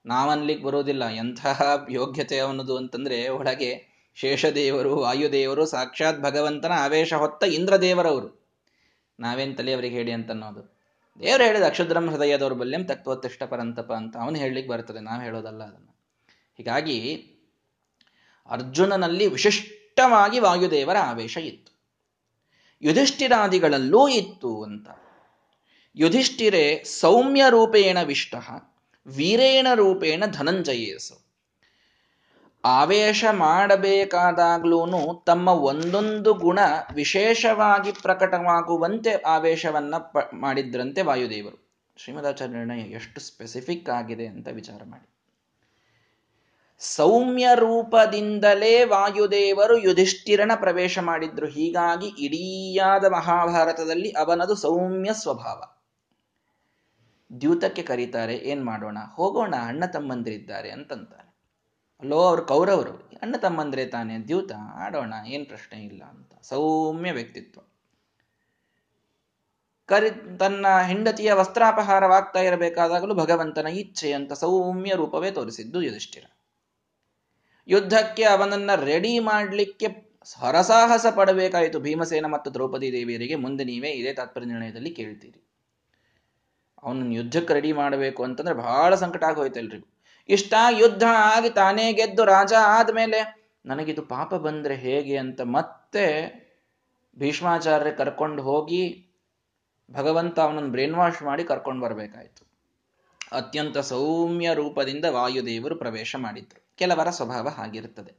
ನಾವನ್ಲಿಕ್ಕೆ 0.05 0.65
ಬರೋದಿಲ್ಲ. 0.65 1.07
ಎಂತಹ 1.07 1.85
ಯೋಗ್ಯತೆ 1.89 2.39
ಅವನದು 2.39 2.77
ಅಂತಂದ್ರೆ 2.77 3.29
ಒಳಗೆ 3.29 3.91
ಶೇಷದೇವರು, 4.15 4.97
ವಾಯುದೇವರು, 4.97 5.65
ಸಾಕ್ಷಾತ್ 5.65 6.19
ಭಗವಂತನ 6.19 6.71
ಆವೇಶ 6.71 7.13
ಹೊತ್ತ 7.13 7.43
ಇಂದ್ರದೇವರವರು. 7.43 8.41
ನಾವೇನು 9.19 9.55
ತಲೆಯವರಿಗೆ 9.55 9.95
ಹೇಳಿ 9.95 10.11
ಅಂತ 10.11 10.31
ಅನ್ನೋದು. 10.31 10.80
ದೇವರು 11.19 11.43
ಹೇಳಿದ 11.43 11.61
ಅಕ್ಷುದ್ರಂ 11.61 12.09
ಹೃದಯ 12.09 12.37
ದೌರ್ಬಲ್ಯಂ 12.37 12.83
ತತ್ವತ್ತಿಷ್ಟ 12.83 13.43
ಪರಂತಪ 13.43 13.93
ಅಂತ 13.93 14.17
ಅವನು 14.17 14.35
ಹೇಳಲಿಕ್ಕೆ 14.35 14.71
ಬರ್ತದೆ, 14.71 14.99
ನಾವು 14.99 15.21
ಹೇಳೋದಲ್ಲ 15.21 15.63
ಅದನ್ನು. 15.63 15.95
ಹೀಗಾಗಿ 16.57 17.27
ಅರ್ಜುನನಲ್ಲಿ 18.49 19.27
ವಿಶಿಷ್ಟವಾಗಿ 19.27 20.39
ವಾಯುದೇವರ 20.39 20.97
ಆವೇಶ 20.97 21.37
ಇತ್ತು. 21.37 21.71
ಯುಧಿಷ್ಠಿರಾದಿಗಳಲ್ಲೂ 22.81 24.07
ಇತ್ತು 24.07 24.63
ಅಂತ. 24.63 24.87
ಯುಧಿಷ್ಠಿರೇ 25.95 26.83
ಸೌಮ್ಯ 26.83 27.43
ರೂಪೇಣ 27.49 27.97
ವಿಷ್ಟ, 28.01 28.35
ವೀರೇಣ 29.07 29.67
ರೂಪೇಣ 29.75 30.23
ಧನಂಜಯೇಸು. 30.25 31.20
ಆವೇಶ 32.65 33.25
ಮಾಡಬೇಕಾದಾಗ್ಲೂ 33.31 35.23
ತಮ್ಮ 35.25 35.49
ಒಂದೊಂದು 35.49 36.33
ಗುಣ 36.33 36.59
ವಿಶೇಷವಾಗಿ 36.95 37.91
ಪ್ರಕಟವಾಗುವಂತೆ 37.91 39.13
ಆವೇಶವನ್ನ 39.13 39.97
ಪ, 39.97 40.17
ಮಾಡಿದ್ರಂತೆ 40.33 41.01
ವಾಯುದೇವರು. 41.01 41.71
ಶ್ರೀಮದಾಚಾರ್ಯ 41.97 42.79
ಎಷ್ಟು 42.79 43.21
ಸ್ಪೆಸಿಫಿಕ್ 43.21 43.89
ಆಗಿದೆ 43.89 44.27
ಅಂತ 44.27 44.47
ವಿಚಾರ 44.47 44.81
ಮಾಡಿ. 44.85 45.09
ಸೌಮ್ಯ 46.79 47.47
ರೂಪದಿಂದಲೇ 47.55 48.83
ವಾಯುದೇವರು 48.83 49.77
ಯುಧಿಷ್ಠಿರನ 49.77 50.51
ಪ್ರವೇಶ 50.55 50.99
ಮಾಡಿದ್ರು. 50.99 51.47
ಹೀಗಾಗಿ 51.47 52.07
ಇಡೀಯಾದ 52.07 53.05
ಮಹಾಭಾರತದಲ್ಲಿ 53.05 54.11
ಅವನದು 54.11 54.55
ಸೌಮ್ಯ 54.55 55.13
ಸ್ವಭಾವ. 55.13 55.63
ದ್ಯೂತಕ್ಕೆ 57.41 57.81
ಕರೀತಾರೆ, 57.81 58.35
ಏನ್ 58.35 58.65
ಮಾಡೋಣ? 58.65 58.97
ಹೋಗೋಣ, 59.13 59.55
ಅಣ್ಣ 59.61 59.85
ತಮ್ಮಂದಿರಿದ್ದಾರೆ 59.85 60.71
ಅಂತಂತಾರೆ. 60.71 61.30
ಅಲ್ಲೋ 62.01 62.23
ಅವರು 62.23 62.45
ಕೌರವರು, 62.45 63.11
ಅಣ್ಣ 63.21 63.35
ತಮ್ಮಂದ್ರೆ 63.37 63.85
ತಾನೇ 63.85 64.17
ದ್ಯೂತ, 64.17 64.51
ಆಡೋಣ, 64.73 65.13
ಏನ್ 65.27 65.45
ಪ್ರಶ್ನೆ 65.45 65.79
ಇಲ್ಲ 65.79 66.03
ಅಂತ. 66.03 66.31
ಸೌಮ್ಯ 66.41 67.11
ವ್ಯಕ್ತಿತ್ವ. 67.11 67.61
ಕರಿ, 69.85 70.37
ತನ್ನ 70.37 70.65
ಹೆಂಡತಿಯ 70.87 71.33
ವಸ್ತ್ರಾಪಹಾರವಾಗ್ತಾ 71.33 72.39
ಇರಬೇಕಾದಾಗಲೂ 72.39 73.13
ಭಗವಂತನ 73.13 73.67
ಇಚ್ಛೆ 73.67 74.13
ಅಂತ 74.13 74.33
ಸೌಮ್ಯ 74.33 74.93
ರೂಪವೇ 74.95 75.31
ತೋರಿಸಿದ್ದು 75.31 75.81
ಯುಧಿಷ್ಠಿರ. 75.81 76.25
ಯುದ್ಧಕ್ಕೆ 77.67 78.23
ಅವನನ್ನ 78.23 78.75
ರೆಡಿ 78.75 79.19
ಮಾಡಲಿಕ್ಕೆ 79.19 79.87
ಹರಸಾಹಸ 80.37 81.05
ಪಡಬೇಕಾಯಿತು 81.15 81.79
ಭೀಮಸೇನ 81.79 82.25
ಮತ್ತು 82.25 82.53
ದ್ರೌಪದಿ 82.53 82.91
ದೇವಿಯರಿಗೆ. 82.91 83.35
ಮುಂದೆ 83.35 83.63
ನೀವೇ 83.63 83.89
ಇದೇ 83.89 84.13
ತಾತ್ಪರ್ಯ 84.13 84.47
ನಿರ್ಣಯದಲ್ಲಿ 84.47 84.89
ಕೇಳ್ತೀರಿ. 84.89 85.47
ಅವನನ್ನು 86.83 87.13
ಯುದ್ಧಕ್ಕೆ 87.13 87.53
ರೆಡಿ 87.53 87.71
ಮಾಡಬೇಕು 87.71 88.23
ಅಂತಂದ್ರೆ 88.23 88.55
ಬಹಳ 88.55 88.95
ಸಂಕಟ 88.95 89.23
ಆಗೋಯ್ತು 89.23 89.91
ಇಷ್ಟ 90.29 90.53
ಯುದ್ಧ 90.69 91.03
ಆಗಿ 91.03 91.49
ತಾನೇ 91.49 91.93
ಗೆದ್ದು 91.93 92.25
ರಾಜ 92.25 92.53
ಆದ್ಮೇಲೆ 92.59 93.41
ನನಗಿದು 93.65 94.01
ಪಾಪ 94.01 94.35
ಬಂದ್ರೆ 94.35 94.75
ಹೇಗೆ 94.75 95.17
ಅಂತ 95.17 95.41
ಮತ್ತೆ 95.41 96.05
ಭೀಷ್ಮಾಚಾರ್ಯ 97.17 97.91
ಕರ್ಕೊಂಡು 97.91 98.43
ಹೋಗಿ 98.43 99.07
ಭಗವಂತ 99.91 100.39
ಅವನನ್ನು 100.39 100.69
ಬ್ರೇನ್ 100.69 100.95
ವಾಶ್ 100.95 101.23
ಮಾಡಿ 101.23 101.43
ಕರ್ಕೊಂಡು 101.43 101.81
ಬರಬೇಕಾಯ್ತು. 101.81 102.51
ಅತ್ಯಂತ 103.31 103.77
ಸೌಮ್ಯ 103.77 104.53
ರೂಪದಿಂದ 104.53 105.05
ವಾಯುದೇವರು 105.05 105.75
ಪ್ರವೇಶ 105.75 106.15
ಮಾಡಿದ್ರು. 106.15 106.65
ಕೆಲವರ 106.75 107.09
ಸ್ವಭಾವ 107.09 107.49
ಹಾಗಿರುತ್ತದೆ. 107.49 108.13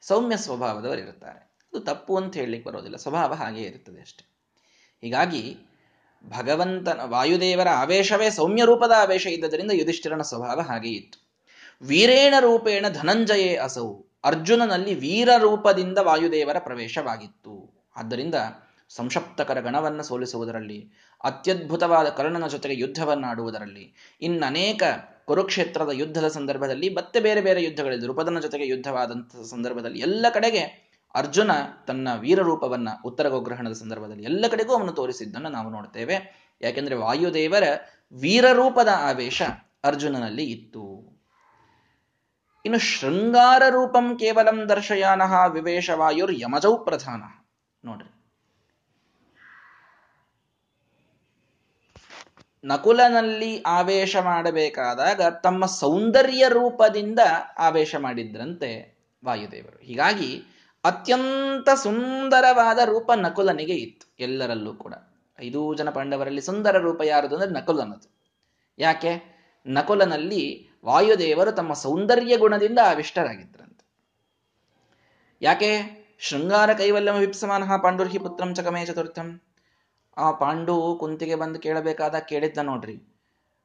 ಸೌಮ್ಯ 0.00 0.36
ಸ್ವಭಾವದವರು 0.36 1.00
ಇರುತ್ತಾರೆ 1.00 1.38
ಅದು 1.40 1.80
ತಪ್ಪು 1.80 2.16
ಅಂತ 2.16 2.36
ಹೇಳಲಿಕ್ಕೆ 2.36 2.70
ಬರೋದಿಲ್ಲ. 2.70 2.96
ಸ್ವಭಾವ 2.96 3.34
ಹಾಗೆ 3.34 3.62
ಇರುತ್ತದೆ 3.62 4.00
ಅಷ್ಟೆ. 4.00 4.26
ಹೀಗಾಗಿ 5.00 5.56
ಭಗವಂತನ, 6.28 7.00
ವಾಯುದೇವರ 7.04 7.68
ಆವೇಶವೇ 7.68 8.30
ಸೌಮ್ಯ 8.30 8.64
ರೂಪದ 8.64 8.90
ಆವೇಶ 8.96 9.26
ಇದ್ದದರಿಂದ 9.26 9.70
ಯುಧಿಷ್ಠಿರನ 9.70 10.22
ಸ್ವಭಾವ 10.22 10.60
ಹಾಗೆ 10.60 10.88
ಇತ್ತು. 10.88 11.24
ವೀರೇಣ 11.82 12.34
ರೂಪೇಣ 12.40 12.86
ಧನಂಜಯೇ 12.88 13.56
ಅಸೌ, 13.56 14.02
ಅರ್ಜುನನಲ್ಲಿ 14.24 14.94
ವೀರ 14.94 15.28
ರೂಪದಿಂದ 15.38 15.98
ವಾಯುದೇವರ 15.98 16.58
ಪ್ರವೇಶವಾಗಿತ್ತು. 16.58 17.74
ಆದ್ದರಿಂದ 17.96 18.34
ಸಂಶಪ್ತಕರ 18.88 19.60
ಗಣವನ್ನು 19.60 20.02
ಸೋಲಿಸುವುದರಲ್ಲಿ, 20.02 20.92
ಅತ್ಯದ್ಭುತವಾದ 21.24 22.08
ಕರ್ಣನ 22.08 22.46
ಜೊತೆಗೆ 22.46 22.74
ಯುದ್ಧವನ್ನಾಡುವುದರಲ್ಲಿ, 22.74 24.18
ಇನ್ನನೇಕ 24.22 24.82
ಕುರುಕ್ಷೇತ್ರದ 25.24 25.90
ಯುದ್ಧದ 25.92 26.28
ಸಂದರ್ಭದಲ್ಲಿ, 26.28 26.88
ಮತ್ತೆ 26.88 27.20
ಬೇರೆ 27.20 27.40
ಬೇರೆ 27.40 27.62
ಯುದ್ಧಗಳಲ್ಲಿ 27.62 28.06
ರೂಪದನ 28.06 28.38
ಜೊತೆಗೆ 28.38 28.66
ಯುದ್ಧವಾದಂತಹ 28.66 29.42
ಸಂದರ್ಭದಲ್ಲಿ 29.42 29.98
ಎಲ್ಲ 29.98 30.26
ಕಡೆಗೆ 30.28 30.83
ಅರ್ಜುನ 31.14 31.50
ತನ್ನ 31.86 32.08
ವೀರರೂಪವನ್ನ 32.18 32.88
ಉತ್ತರ 33.04 33.28
ಗೋಗ್ರಹಣದ 33.28 33.72
ಸಂದರ್ಭದಲ್ಲಿ 33.72 34.22
ಎಲ್ಲ 34.22 34.44
ಕಡೆಗೂ 34.50 34.74
ಅವನು 34.74 34.92
ತೋರಿಸಿದ್ದನ್ನು 34.92 35.48
ನಾವು 35.48 35.70
ನೋಡ್ತೇವೆ. 35.70 36.44
ಯಾಕೆಂದ್ರೆ 36.62 36.94
ವಾಯುದೇವರ 36.94 37.62
ವೀರರೂಪದ 38.12 38.88
ಆವೇಶ 38.88 39.42
ಅರ್ಜುನನಲ್ಲಿ 39.84 40.44
ಇತ್ತು. 40.44 41.14
ಇನ್ನು 42.64 42.78
ಶೃಂಗಾರ 42.78 43.62
ರೂಪಂ 43.68 44.18
ಕೇವಲಂ 44.18 44.68
ದರ್ಶಯಾನಃ 44.68 45.46
ವಿವೇಶ 45.46 45.90
ವಾಯುರ್ 45.90 46.32
ಯಮಜೌ 46.34 46.76
ಪ್ರಧಾನ. 46.76 47.22
ನೋಡ್ರಿ. 47.84 48.10
ನಕುಲನಲ್ಲಿ 52.64 53.62
ಆವೇಶ 53.62 54.16
ಮಾಡಬೇಕಾದಾಗ 54.16 55.22
ತಮ್ಮ 55.22 55.66
ಸೌಂದರ್ಯ 55.66 56.44
ರೂಪದಿಂದ 56.48 57.18
ಆವೇಶ 57.58 57.94
ಮಾಡಿದ್ರಂತೆ 57.94 58.98
ವಾಯುದೇವರು. 59.24 59.78
ಹೀಗಾಗಿ 59.82 60.44
ಅತ್ಯಂತ 60.84 61.68
ಸುಂದರವಾದ 61.74 62.78
ರೂಪ 62.84 63.10
ನಕುಲನಿಗೆ 63.16 63.74
ಇತ್ತು, 63.74 64.06
ಎಲ್ಲರಲ್ಲೂ 64.20 64.72
ಕೂಡ. 64.74 64.94
ಐದೂ 65.38 65.74
ಜನ 65.74 65.90
ಪಾಂಡವರಲ್ಲಿ 65.90 66.40
ಸುಂದರ 66.40 66.76
ರೂಪ 66.78 67.00
ಯಾರದು 67.04 67.34
ಅಂದ್ರೆ 67.34 67.50
ನಕುಲನದು. 67.50 68.06
ಯಾಕೆ? 68.78 69.12
ನಕುಲನಲ್ಲಿ 69.66 70.42
ವಾಯುದೇವರು 70.84 71.52
ತಮ್ಮ 71.52 71.72
ಸೌಂದರ್ಯ 71.72 72.36
ಗುಣದಿಂದ 72.36 72.78
ಆವಿಷ್ಟರಾಗಿದ್ದರಂತೆ 72.84 73.84
ಯಾಕೆ? 75.42 75.70
ಶೃಂಗಾರ 76.18 76.70
ಕೈವಲ್ಯಮ 76.72 77.14
ವಿಪ್ಸಮಾನಃ 77.14 77.70
ಪಾಂಡುರ್ಹಿ 77.76 78.18
ಪುತ್ರಂ 78.18 78.54
ಚಕಮೇ 78.54 78.84
ಚತುರ್ಥಂ. 78.86 79.28
ಆ 80.16 80.30
ಪಾಂಡು 80.30 80.96
ಕುಂತಿಗೆ 81.00 81.34
ಬಂದು 81.34 81.58
ಕೇಳಬೇಕಾದ 81.58 82.14
ಕೇಳಿದ್ದ 82.18 82.58
ನೋಡ್ರಿ. 82.62 82.96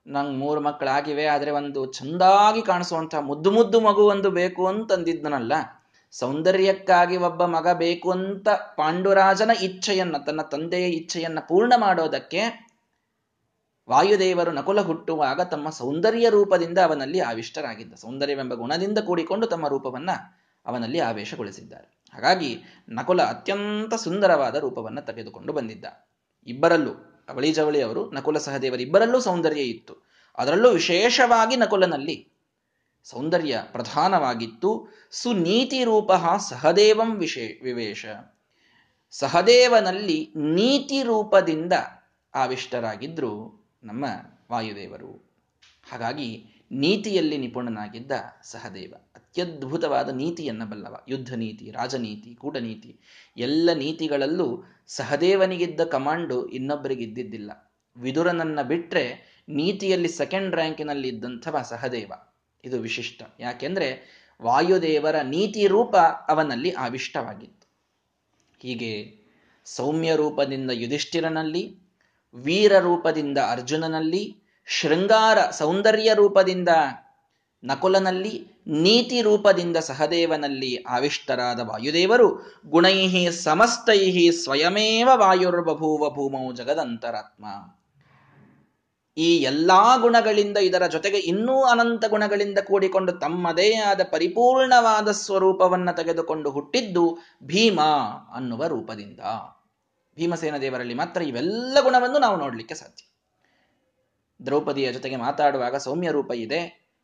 ನಂಗೆ 0.05 0.37
ಮೂರು 0.37 0.61
ಮಕ್ಕಳಾಗಿವೆ 0.61 1.25
ಆದರೆ 1.25 1.51
ಒಂದು 1.51 1.81
ಚಂದಾಗಿ 1.91 2.61
ಕಾಣಿಸುವಂತ 2.61 3.15
ಮುದ್ದು 3.15 3.51
ಮುದ್ದು 3.51 3.79
ಮಗು 3.79 4.03
ಒಂದು 4.07 4.31
ಬೇಕು 4.31 4.67
ಅಂತಂದಿದ್ದನಲ್ಲ 4.67 5.53
ಸೌಂದರ್ಯಕ್ಕಾಗಿ 6.11 7.17
ಒಬ್ಬ 7.17 7.45
ಮಗ 7.45 7.67
ಬೇಕು 7.73 8.11
ಅಂತ 8.11 8.49
ಪಾಂಡುರಾಜನ 8.49 9.51
ಇಚ್ಛೆಯನ್ನ, 9.63 10.17
ತನ್ನ 10.17 10.41
ತಂದೆಯ 10.41 10.87
ಇಚ್ಛೆಯನ್ನ 10.87 11.39
ಪೂರ್ಣ 11.39 11.73
ಮಾಡೋದಕ್ಕೆ 11.77 12.69
ವಾಯುದೇವರು 13.89 14.51
ನಕುಲ 14.51 14.81
ಹುಟ್ಟುವಾಗ 14.81 15.41
ತಮ್ಮ 15.41 15.69
ಸೌಂದರ್ಯ 15.69 16.29
ರೂಪದಿಂದ 16.29 16.77
ಅವನಲ್ಲಿ 16.77 17.19
ಆವಿಷ್ಟರಾಗಿದ್ದ, 17.19 17.93
ಸೌಂದರ್ಯವೆಂಬ 17.93 18.53
ಗುಣದಿಂದ 18.53 18.97
ಕೂಡಿಕೊಂಡು 18.99 19.47
ತಮ್ಮ 19.47 19.67
ರೂಪವನ್ನ 19.67 20.09
ಅವನಲ್ಲಿ 20.65 20.99
ಆವೇಶಗೊಳಿಸಿದ್ದಾರೆ. 20.99 22.09
ಹಾಗಾಗಿ 22.13 22.63
ನಕುಲ 22.89 23.21
ಅತ್ಯಂತ 23.21 23.93
ಸುಂದರವಾದ 23.93 24.55
ರೂಪವನ್ನು 24.55 25.05
ತೆಗೆದುಕೊಂಡು 25.05 25.53
ಬಂದಿದ್ದ. 25.53 25.85
ಇಬ್ಬರಲ್ಲೂ, 26.47 27.25
ಅವಳಿ 27.29 27.53
ಜವಳಿ 27.53 27.81
ಅವರು 27.81 28.11
ನಕುಲ 28.11 28.37
ಸಹದೇವರಿಬ್ಬರಲ್ಲೂ 28.37 29.19
ಸೌಂದರ್ಯ 29.19 29.61
ಇತ್ತು. 29.61 30.09
ಅದರಲ್ಲೂ 30.37 30.69
ವಿಶೇಷವಾಗಿ 30.69 31.55
ನಕುಲನಲ್ಲಿ 31.55 32.28
ಸೌಂದರ್ಯ 33.03 33.63
ಪ್ರಧಾನವಾಗಿತ್ತು. 33.71 34.87
ಸುನೀತಿ 35.11 35.83
ರೂಪ 35.83 36.11
ಸಹದೇವಂ 36.37 37.17
ವಿಶೇ, 37.17 37.59
ವಿವೇಶ. 37.63 38.05
ಸಹದೇವನಲ್ಲಿ 39.11 40.33
ನೀತಿ 40.35 41.03
ರೂಪದಿಂದ 41.03 41.73
ಆವಿಷ್ಟರಾಗಿದ್ದರು 42.35 43.65
ನಮ್ಮ 43.83 44.05
ವಾಯುದೇವರು. 44.51 45.31
ಹಾಗಾಗಿ 45.91 46.45
ನೀತಿಯಲ್ಲಿ 46.71 47.37
ನಿಪುಣನಾಗಿದ್ದ 47.37 48.11
ಸಹದೇವ. 48.43 48.93
ಅತ್ಯದ್ಭುತವಾದ 49.15 50.09
ನೀತಿಯನ್ನ 50.09 50.65
ಬಲ್ಲವ. 50.65 51.03
ಯುದ್ಧ 51.07 51.33
ನೀತಿ, 51.33 51.71
ರಾಜನೀತಿ 51.71 52.35
ಕೂಟನೀತಿ 52.35 52.99
ಎಲ್ಲ 53.37 53.69
ನೀತಿಗಳಲ್ಲೂ 53.73 54.63
ಸಹದೇವನಿಗಿದ್ದ 54.87 55.81
ಕಮಾಂಡು 55.81 56.47
ಇನ್ನೊಬ್ಬರಿಗೆ 56.47 57.03
ಇದ್ದಿದ್ದಿಲ್ಲ 57.03 57.73
ವಿದುರನನ್ನ 57.97 58.61
ಬಿಟ್ರೆ 58.61 59.29
ನೀತಿಯಲ್ಲಿ 59.49 60.07
ಸೆಕೆಂಡ್ 60.07 60.55
ರ್ಯಾಂಕಿನಲ್ಲಿ 60.55 61.07
ಇದ್ದಂಥವ 61.07 61.61
ಸಹದೇವ. 61.69 62.11
ಇದು 62.65 62.79
ವಿಶಿಷ್ಟ. 62.79 63.21
ಯಾಕೆಂದ್ರೆ 63.39 64.19
ವಾಯುದೇವರ 64.41 65.21
ನೀತಿ 65.21 65.67
ರೂಪ 65.67 65.95
ಅವನಲ್ಲಿ 66.27 66.71
ಆವಿಷ್ಟವಾಗಿತ್ತು. 66.71 67.67
ಹೀಗೆ 68.59 69.19
ಸೌಮ್ಯ 69.65 70.15
ರೂಪದಿಂದ 70.15 70.71
ಯುಧಿಷ್ಠಿರನಲ್ಲಿ, 70.73 71.79
ವೀರ 72.33 72.79
ರೂಪದಿಂದ 72.79 73.37
ಅರ್ಜುನನಲ್ಲಿ, 73.37 74.35
ಶೃಂಗಾರ 74.65 75.37
ಸೌಂದರ್ಯ 75.49 76.13
ರೂಪದಿಂದ 76.13 76.69
ನಕುಲನಲ್ಲಿ, 77.63 78.47
ನೀತಿ 78.67 79.21
ರೂಪದಿಂದ 79.21 79.77
ಸಹದೇವನಲ್ಲಿ 79.77 80.75
ಆವಿಷ್ಟರಾದ 80.75 81.59
ವಾಯುದೇವರು 81.59 82.59
ಗುಣೈಹಿ 82.69 83.31
ಸಮಸ್ತೈಹಿ 83.31 84.31
ಸ್ವಯಮೇವ 84.31 85.09
ವಾಯುರ್ಬಭೂವ 85.13 86.09
ಭೂಮೌ 86.09 86.53
ಜಗದಂತರಾತ್ಮ. 86.53 87.45
ಈ 89.19 89.29
ಎಲ್ಲಾ 89.41 89.97
ಗುಣಗಳಿಂದ 89.97 90.57
ಇದರ 90.57 90.85
ಜೊತೆಗೆ 90.87 91.17
ಇನ್ನೂ 91.17 91.63
ಅನಂತ 91.63 92.05
ಗುಣಗಳಿಂದ 92.07 92.59
ಕೂಡಿಕೊಂಡು 92.59 93.11
ತಮ್ಮದೇ 93.11 93.75
ಆದ 93.75 94.01
ಪರಿಪೂರ್ಣವಾದ 94.11 95.11
ಸ್ವರೂಪವನ್ನು 95.11 95.95
ತೆಗೆದುಕೊಂಡು 95.95 96.51
ಹುಟ್ಟಿದ್ದು 96.51 97.17
ಭೀಮ 97.43 97.81
ಅನ್ನುವ 98.35 98.67
ರೂಪದಿಂದ. 98.67 99.19
ಭೀಮಸೇನ 100.17 100.57
ದೇವರಲ್ಲಿ 100.57 100.93
ಮಾತ್ರ 100.93 101.21
ಇವೆಲ್ಲ 101.21 101.77
ಗುಣವನ್ನು 101.81 102.19
ನಾವು 102.19 102.37
ನೋಡಲಿಕ್ಕೆ 102.37 102.75
ಸಾಧ್ಯ. 102.75 103.03
ದ್ರೌಪದಿಯ 104.45 104.91
ಜೊತೆಗೆ 104.91 105.15
ಮಾತಾಡುವಾಗ 105.15 105.75
ಸೌಮ್ಯ 105.75 106.11
ರೂಪ 106.11 106.31
ಇದೆ, 106.31 106.59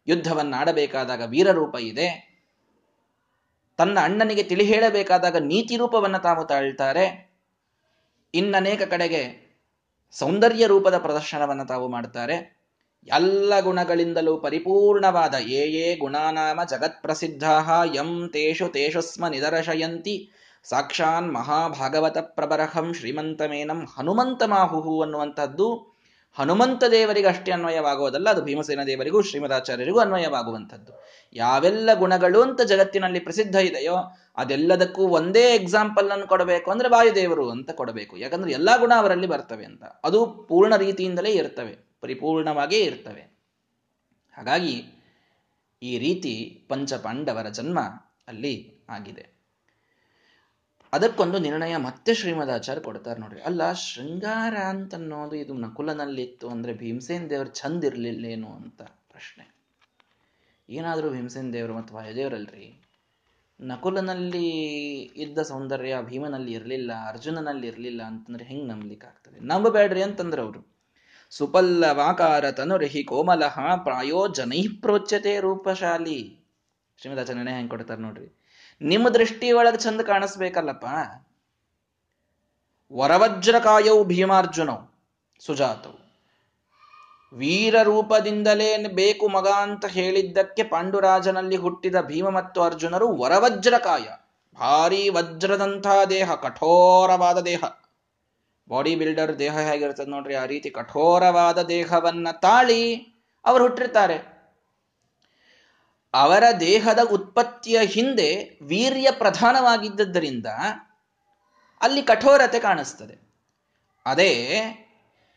ಯುದ್ಧವನ್ನಾಡಬೇಕಾದಾಗ 0.08 1.22
ವೀರರೂಪ 1.26 1.76
ಇದೆ, 1.82 2.08
ತನ್ನ 3.78 4.00
ಅಣ್ಣನಿಗೆ 4.00 4.44
ತಿಳಿ 4.44 4.66
ಹೇಳಬೇಕಾದಾಗ 4.66 5.36
ನೀತಿ 5.36 5.78
ರೂಪವನ್ನು 5.78 6.20
ತಾವು 6.20 6.46
ತಾಳ್ತಾರೆ, 6.46 7.06
ಇನ್ನನೇಕ 8.34 8.82
ಕಡೆಗೆ 8.82 9.45
ಸೌಂದರ್ಯ 10.20 10.68
ರೂಪದ 10.68 10.98
ಪ್ರದರ್ಶನವನ್ನು 10.98 11.68
ತಾವು 11.68 11.88
ಮಾಡ್ತಾರೆ. 11.88 12.56
ಎಲ್ಲ 13.08 13.60
ಗುಣಗಳಿಂದಲೂ 13.60 14.38
ಪರಿಪೂರ್ಣವಾದ 14.38 15.36
ಏ 15.42 15.64
ಏ 15.82 15.96
ಗುಣಾನಾಮ 15.96 16.60
ಜಗತ್ಪ್ರಸಿದ್ಧ 16.64 17.44
ಯಂ, 17.94 18.30
ತೇಷು, 18.34 18.68
ತೇಷಸ್ಮ, 18.68 19.28
ನಿದರ್ಶಯಂತಿ, 19.28 20.32
ಸಾಕ್ಷಾನ್ 20.64 21.34
ಮಹಾಭಾಗವತ 21.34 22.18
ಪ್ರಬರಹಂ, 22.18 22.94
ಶ್ರೀಮಂತಮೇನಂ 22.94 23.88
ಹನುಮಂತ 23.98 24.44
ಮಾಹುಹು 24.44 25.02
ಅನ್ನುವಂಥದ್ದು 25.02 25.96
ಹನುಮಂತ 26.38 26.84
ದೇವರಿಗೆ 26.92 27.28
ಅಷ್ಟೇ 27.28 27.52
ಅನ್ವಯವಾಗುವುದಲ್ಲ, 27.52 28.30
ಅದು 28.30 28.42
ಭೀಮಸೇನ 28.42 28.80
ದೇವರಿಗೂ 28.88 29.22
ಶ್ರೀಮದಾಚಾರ್ಯರಿಗೂ 29.22 30.00
ಅನ್ವಯವಾಗುವಂಥದ್ದು. 30.00 30.95
ಯಾವೆಲ್ಲ 31.36 31.94
ಗುಣಗಳು 31.94 32.42
ಅಂತ 32.42 32.62
ಜಗತ್ತಿನಲ್ಲಿ 32.62 33.20
ಪ್ರಸಿದ್ಧ 33.20 33.56
ಇದೆಯೋ 33.56 33.96
ಅದೆಲ್ಲದಕ್ಕೂ 34.38 35.08
ಒಂದೇ 35.08 35.56
ಎಕ್ಸಾಂಪಲ್ 35.56 36.12
ಅನ್ನು 36.12 36.28
ಕೊಡಬೇಕು 36.28 36.72
ಅಂದ್ರೆ 36.72 36.90
ವಾಯುದೇವರು 36.90 37.50
ಅಂತ 37.50 37.72
ಕೊಡಬೇಕು. 37.72 38.18
ಯಾಕಂದ್ರೆ 38.18 38.52
ಎಲ್ಲಾ 38.52 38.78
ಗುಣ 38.78 38.94
ಅವರಲ್ಲಿ 38.98 39.28
ಬರ್ತವೆ 39.28 39.66
ಅಂತ. 39.66 39.84
ಅದು 39.84 40.26
ಪೂರ್ಣ 40.26 40.76
ರೀತಿಯಿಂದಲೇ 40.76 41.32
ಇರ್ತವೆ, 41.32 41.78
ಪರಿಪೂರ್ಣವಾಗೇ 42.02 42.78
ಇರ್ತವೆ. 42.78 43.22
ಹಾಗಾಗಿ 44.38 44.86
ಈ 45.82 45.98
ರೀತಿ 45.98 46.66
ಪಂಚಪಾಂಡವರ 46.70 47.50
ಜನ್ಮ 47.50 47.80
ಅಲ್ಲಿ 48.28 48.86
ಆಗಿದೆ. 48.90 49.36
ಅದಕ್ಕೊಂದು 50.94 51.40
ನಿರ್ಣಯ 51.40 51.78
ಮತ್ತೆ 51.78 52.14
ಶ್ರೀಮದಾಚಾರ್ಯ 52.14 52.82
ಕೊಡ್ತಾರೆ 52.82 53.20
ನೋಡ್ರಿ. 53.20 53.42
ಅಲ್ಲ, 53.42 53.74
ಶೃಂಗಾರ 53.74 54.58
ಅಂತ 54.58 54.96
ಅನ್ನೋದು 54.96 55.36
ಇದು 55.36 55.54
ನಕುಲನಲ್ಲಿತ್ತು 55.54 56.50
ಅಂದ್ರೆ 56.50 56.74
ಭೀಮಸೇನ್ 56.74 57.30
ದೇವರು 57.30 57.50
ಚಂದ 57.50 57.84
ಇರ್ಲಿಲ್ಲೇನು 57.84 58.52
ಅಂತ 58.54 58.82
ಪ್ರಶ್ನೆ. 58.82 59.55
ಏನಾದರೂ 60.70 61.10
ಭೀಮಸೇನ 61.10 61.54
ದೇವರು 61.54 61.74
ಮತ್ತು 61.74 61.96
ವಾಯುದೇವರಲ್ರಿ? 61.96 62.82
ನಕುಲನಲ್ಲಿ 63.62 64.48
ಇದ್ದ 65.02 65.40
ಸೌಂದರ್ಯ 65.40 65.98
ಭೀಮನಲ್ಲಿ 66.02 66.52
ಇರಲಿಲ್ಲ, 66.52 66.92
ಅರ್ಜುನನಲ್ಲಿ 67.08 67.68
ಇರಲಿಲ್ಲ 67.68 68.04
ಅಂತಂದ್ರೆ 68.04 68.46
ಹೆಂಗ್ 68.46 68.70
ನಂಬಲಿಕ್ಕೆ 68.70 69.08
ಆಗ್ತದೆ 69.08 69.40
ನಂಬಬೇಡ್ರಿ 69.40 70.04
ಅಂತಂದ್ರೆ 70.04 70.42
ಅವರು. 70.42 70.76
ಸುಪಲ್ಲವಾಕಾರ 71.30 72.52
ತನುರಿಹಿ 72.52 73.04
ಕೋಮಲಹ 73.04 73.60
ಪ್ರಾಯೋ 73.84 74.28
ಜನೈ 74.28 74.68
ಪ್ರೋಚ್ಯತೆ 74.82 75.40
ರೂಪಶಾಲಿ. 75.40 76.48
ಶ್ರೀಮದಾಚಾರ್ಯನೇ 76.98 77.52
ಹೆಂಗ್ 77.52 77.70
ಕೊಡ್ತಾರೆ 77.70 78.02
ನೋಡ್ರಿ. 78.02 78.42
ನಿಮ್ಮ 78.82 79.10
ದೃಷ್ಟಿ 79.10 79.52
ಒಳಗೆ 79.52 79.78
ಚಂದ 79.78 80.02
ಕಾಣಿಸ್ಬೇಕಲ್ಲಪ್ಪ. 80.02 80.86
ವರವಜ್ರಕಾಯೌ 82.94 84.04
ಭೀಮಾರ್ಜುನೌ 84.04 84.78
ಸುಜಾತವು 85.40 86.05
ವೀರ 87.34 87.82
ರೂಪದಿಂದಲೇ 87.82 88.88
ಬೇಕು 88.88 89.28
ಮಗ 89.28 89.48
ಅಂತ 89.48 89.86
ಹೇಳಿದ್ದಕ್ಕೆ 89.86 90.64
ಪಾಂಡುರಾಜನಲ್ಲಿ 90.64 91.56
ಹುಟ್ಟಿದ 91.56 92.02
ಭೀಮ 92.02 92.30
ಮತ್ತು 92.30 92.62
ಅರ್ಜುನರು 92.62 93.18
ವರವಜ್ರಕಾಯ. 93.18 94.02
ಭಾರಿ 94.60 95.10
ವಜ್ರದಂತಹ 95.10 96.04
ದೇಹ, 96.04 96.34
ಕಠೋರವಾದ 96.34 97.40
ದೇಹ. 97.40 97.64
ಬಾಡಿ 98.70 98.96
ಬಿಲ್ಡರ್ 98.96 99.40
ದೇಹ 99.40 99.60
ಹೇಗಿರ್ತದೆ 99.60 100.06
ನೋಡ್ರಿ, 100.06 100.36
ಆ 100.36 100.46
ರೀತಿ 100.46 100.70
ಕಠೋರವಾದ 100.70 101.62
ದೇಹವನ್ನ 101.62 102.28
ತಾಳಿ 102.32 102.96
ಅವರು 103.46 103.64
ಹುಟ್ಟಿರ್ತಾರೆ. 103.64 104.36
ಅವರ 106.14 106.44
ದೇಹದ 106.60 107.00
ಉತ್ಪತ್ತಿಯ 107.12 107.80
ಹಿಂದೆ 107.84 108.60
ವೀರ್ಯ 108.62 109.12
ಪ್ರಧಾನವಾಗಿದ್ದರಿಂದ 109.12 110.46
ಅಲ್ಲಿ 111.82 112.02
ಕಠೋರತೆ 112.02 112.60
ಕಾಣಿಸ್ತದೆ. 112.60 113.26
ಅದೇ 114.06 114.52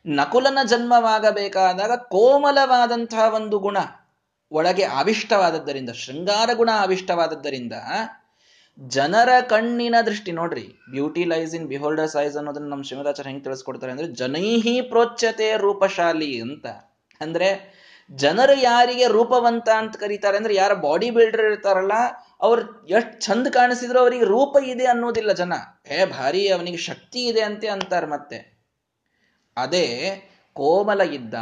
ನಕುಲನ 0.07 0.59
ಜನ್ಮವಾಗಬೇಕಾದಾಗ 0.67 1.93
ಕೋಮಲವಾದಂತಹ 1.97 3.35
ಒಂದು 3.35 3.59
ಗುಣ 3.59 3.77
ಒಳಗೆ 4.53 4.83
ಆವಿಷ್ಟವಾದದ್ದರಿಂದ 4.83 5.91
ಶೃಂಗಾರ 5.91 6.51
ಗುಣ 6.55 6.71
ಆವಿಷ್ಟವಾದದ್ದರಿಂದ 6.75 7.73
ಜನರ 8.79 9.29
ಕಣ್ಣಿನ 9.41 9.95
ದೃಷ್ಟಿ, 10.07 10.33
ನೋಡ್ರಿ 10.33 10.69
beauty 10.91 11.25
lies 11.25 11.55
in 11.55 11.67
beholder 11.67 12.09
size 12.09 12.37
ಅನ್ನೋದನ್ನ 12.37 12.71
ನಮ್ಮ 12.71 12.83
ಶ್ರೀಮದಾಚಾರ್ಯ 12.83 13.31
ಹೆಂಗೆ 13.31 13.45
ತಿಳಿಸ್ಕೊಡ್ತಾರೆ 13.45 13.93
ಅಂದ್ರೆ, 13.93 14.07
ಜನೈಹಿ 14.07 14.81
ಪ್ರೋಚ್ಯತೆ 14.81 15.57
ರೂಪಶಾಲಿ 15.57 16.41
ಅಂತ. 16.41 16.67
ಅಂದ್ರೆ 17.21 17.79
ಜನರು 18.11 18.61
ಯಾರಿಗೆ 18.61 19.07
ರೂಪವಂತ 19.07 19.69
ಅಂತ 19.69 19.97
ಕರೀತಾರೆ 19.97 20.37
ಅಂದ್ರೆ, 20.37 20.55
ಯಾರ 20.55 20.73
ಬಾಡಿ 20.73 21.11
ಬಿಲ್ಡರ್ 21.11 21.47
ಇರ್ತಾರಲ್ಲ, 21.47 21.93
ಅವ್ರು 22.41 22.87
ಎಷ್ಟು 22.87 23.21
ಚಂದ 23.21 23.47
ಕಾಣಿಸಿದ್ರು 23.47 23.99
ಅವರಿಗೆ 23.99 24.25
ರೂಪ 24.25 24.57
ಇದೆ 24.65 24.87
ಅನ್ನೋದಿಲ್ಲ 24.87 25.33
ಜನ. 25.33 25.53
ಏ, 25.91 26.05
ಭಾರಿ, 26.05 26.49
ಅವನಿಗೆ 26.49 26.77
ಶಕ್ತಿ 26.77 27.25
ಇದೆ 27.25 27.41
ಅಂತೆ 27.41 27.69
ಅಂತಾರೆ 27.69 28.07
ಮತ್ತೆ. 28.07 28.58
ಅದೇ 29.59 29.87
ಕೋಮಲ 30.53 31.01
ಇದ್ದ, 31.01 31.35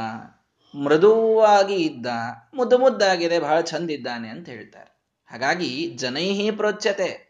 ಮೃದುವಾಗಿ 0.74 1.74
ಇದ್ದ, 1.74 2.06
ಮುದ್ದು 2.54 2.78
ಮುದ್ದಾಗಿದೆ, 2.78 3.38
ಬಹಳ 3.38 3.60
ಚಂದ 3.60 3.90
ಇದ್ದಾನೆ 3.90 4.28
ಅಂತ 4.28 4.48
ಹೇಳ್ತಾರೆ. 4.48 4.90
ಹಾಗಾಗಿ 5.30 5.90
ಜನೈಹಿ 5.96 6.50
ಪ್ರೋಚ್ಯತೆ. 6.50 7.26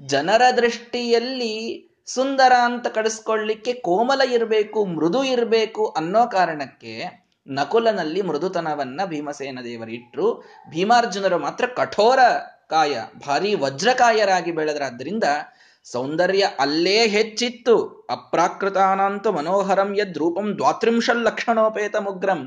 ಜನರ 0.00 0.42
ದೃಷ್ಟಿಯಲ್ಲಿ 0.56 1.86
ಸುಂದರ 2.06 2.52
ಅಂತ 2.64 2.86
ಕಡಿಸ್ಕೊಳ್ಳಿಕ್ಕೆ 2.86 3.72
ಕೋಮಲ 3.72 4.20
ಇರಬೇಕು, 4.34 4.84
ಮೃದು 4.84 5.24
ಇರಬೇಕು 5.24 5.86
ಅನ್ನೋ 5.86 6.26
ಕಾರಣಕ್ಕೆ 6.26 7.20
ನಕುಲನಲ್ಲಿ 7.48 8.22
ಮೃದುತನವನ್ನ 8.22 9.00
ಭೀಮಸೇನ 9.04 9.58
ದೇವರು 9.64 9.90
ಇಟ್ಟರು 9.90 10.44
ಭೀಮಾರ್ಜುನರು 10.70 11.38
ಮಾತ್ರ 11.38 11.66
ಕಠೋರ 11.66 12.18
ಕಾಯ, 12.68 13.00
ಭಾರಿ 13.26 13.54
ವಜ್ರಕಾಯರಾಗಿ 13.54 14.52
ಬೆಳೆದ್ರಾದ್ರಿಂದ 14.52 15.24
ಸೌಂದರ್ಯ 15.92 16.44
ಅಲ್ಲೇ 16.58 16.98
ಹೆಚ್ಚಿತ್ತು. 17.08 17.74
ಅಪ್ರಾಕೃತಾನಂತು 18.10 19.28
ಮನೋಹರಂ 19.32 19.90
ಯದ್ 19.98 20.18
ರೂಪಂ 20.18 20.46
ದ್ವಾತ್ರಿಂಶಲ್ 20.58 21.24
ಲಕ್ಷಣೋಪೇತ 21.24 21.96
ಮುಗ್ರಂ. 21.96 22.40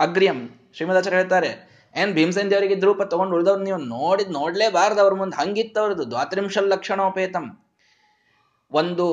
ಅಗ್ರ್ಯಂ. 0.00 0.38
ಶ್ರೀಮದಾಚಾರ್ಯ 0.76 1.18
ಹೇಳ್ತಾರೆ, 1.18 1.50
ಏನ್ 1.94 2.12
ಭೀಮಸೇನ್ 2.12 2.50
ದೇವರಿಗೆ 2.50 2.76
ರೂಪ 2.80 3.02
ತಗೊಂಡು 3.02 3.34
ಉಳಿದವ್ರು 3.36 3.62
ನೀವು 3.62 3.78
ನೋಡಿದ್ 3.96 4.32
ನೋಡ್ಲೇಬಾರ್ದು 4.32 5.00
ಅವ್ರ 5.00 5.14
ಮುಂದೆ. 5.14 5.36
ಹಂಗಿತ್ತು 5.36 5.80
ಅವ್ರದ್ದು 5.80 6.04
ದ್ವಾತ್ರಿಂಶಲ್ 6.10 6.68
ಲಕ್ಷಣೋಪೇತಂ. 6.68 7.46
ಒಂದು 8.72 9.06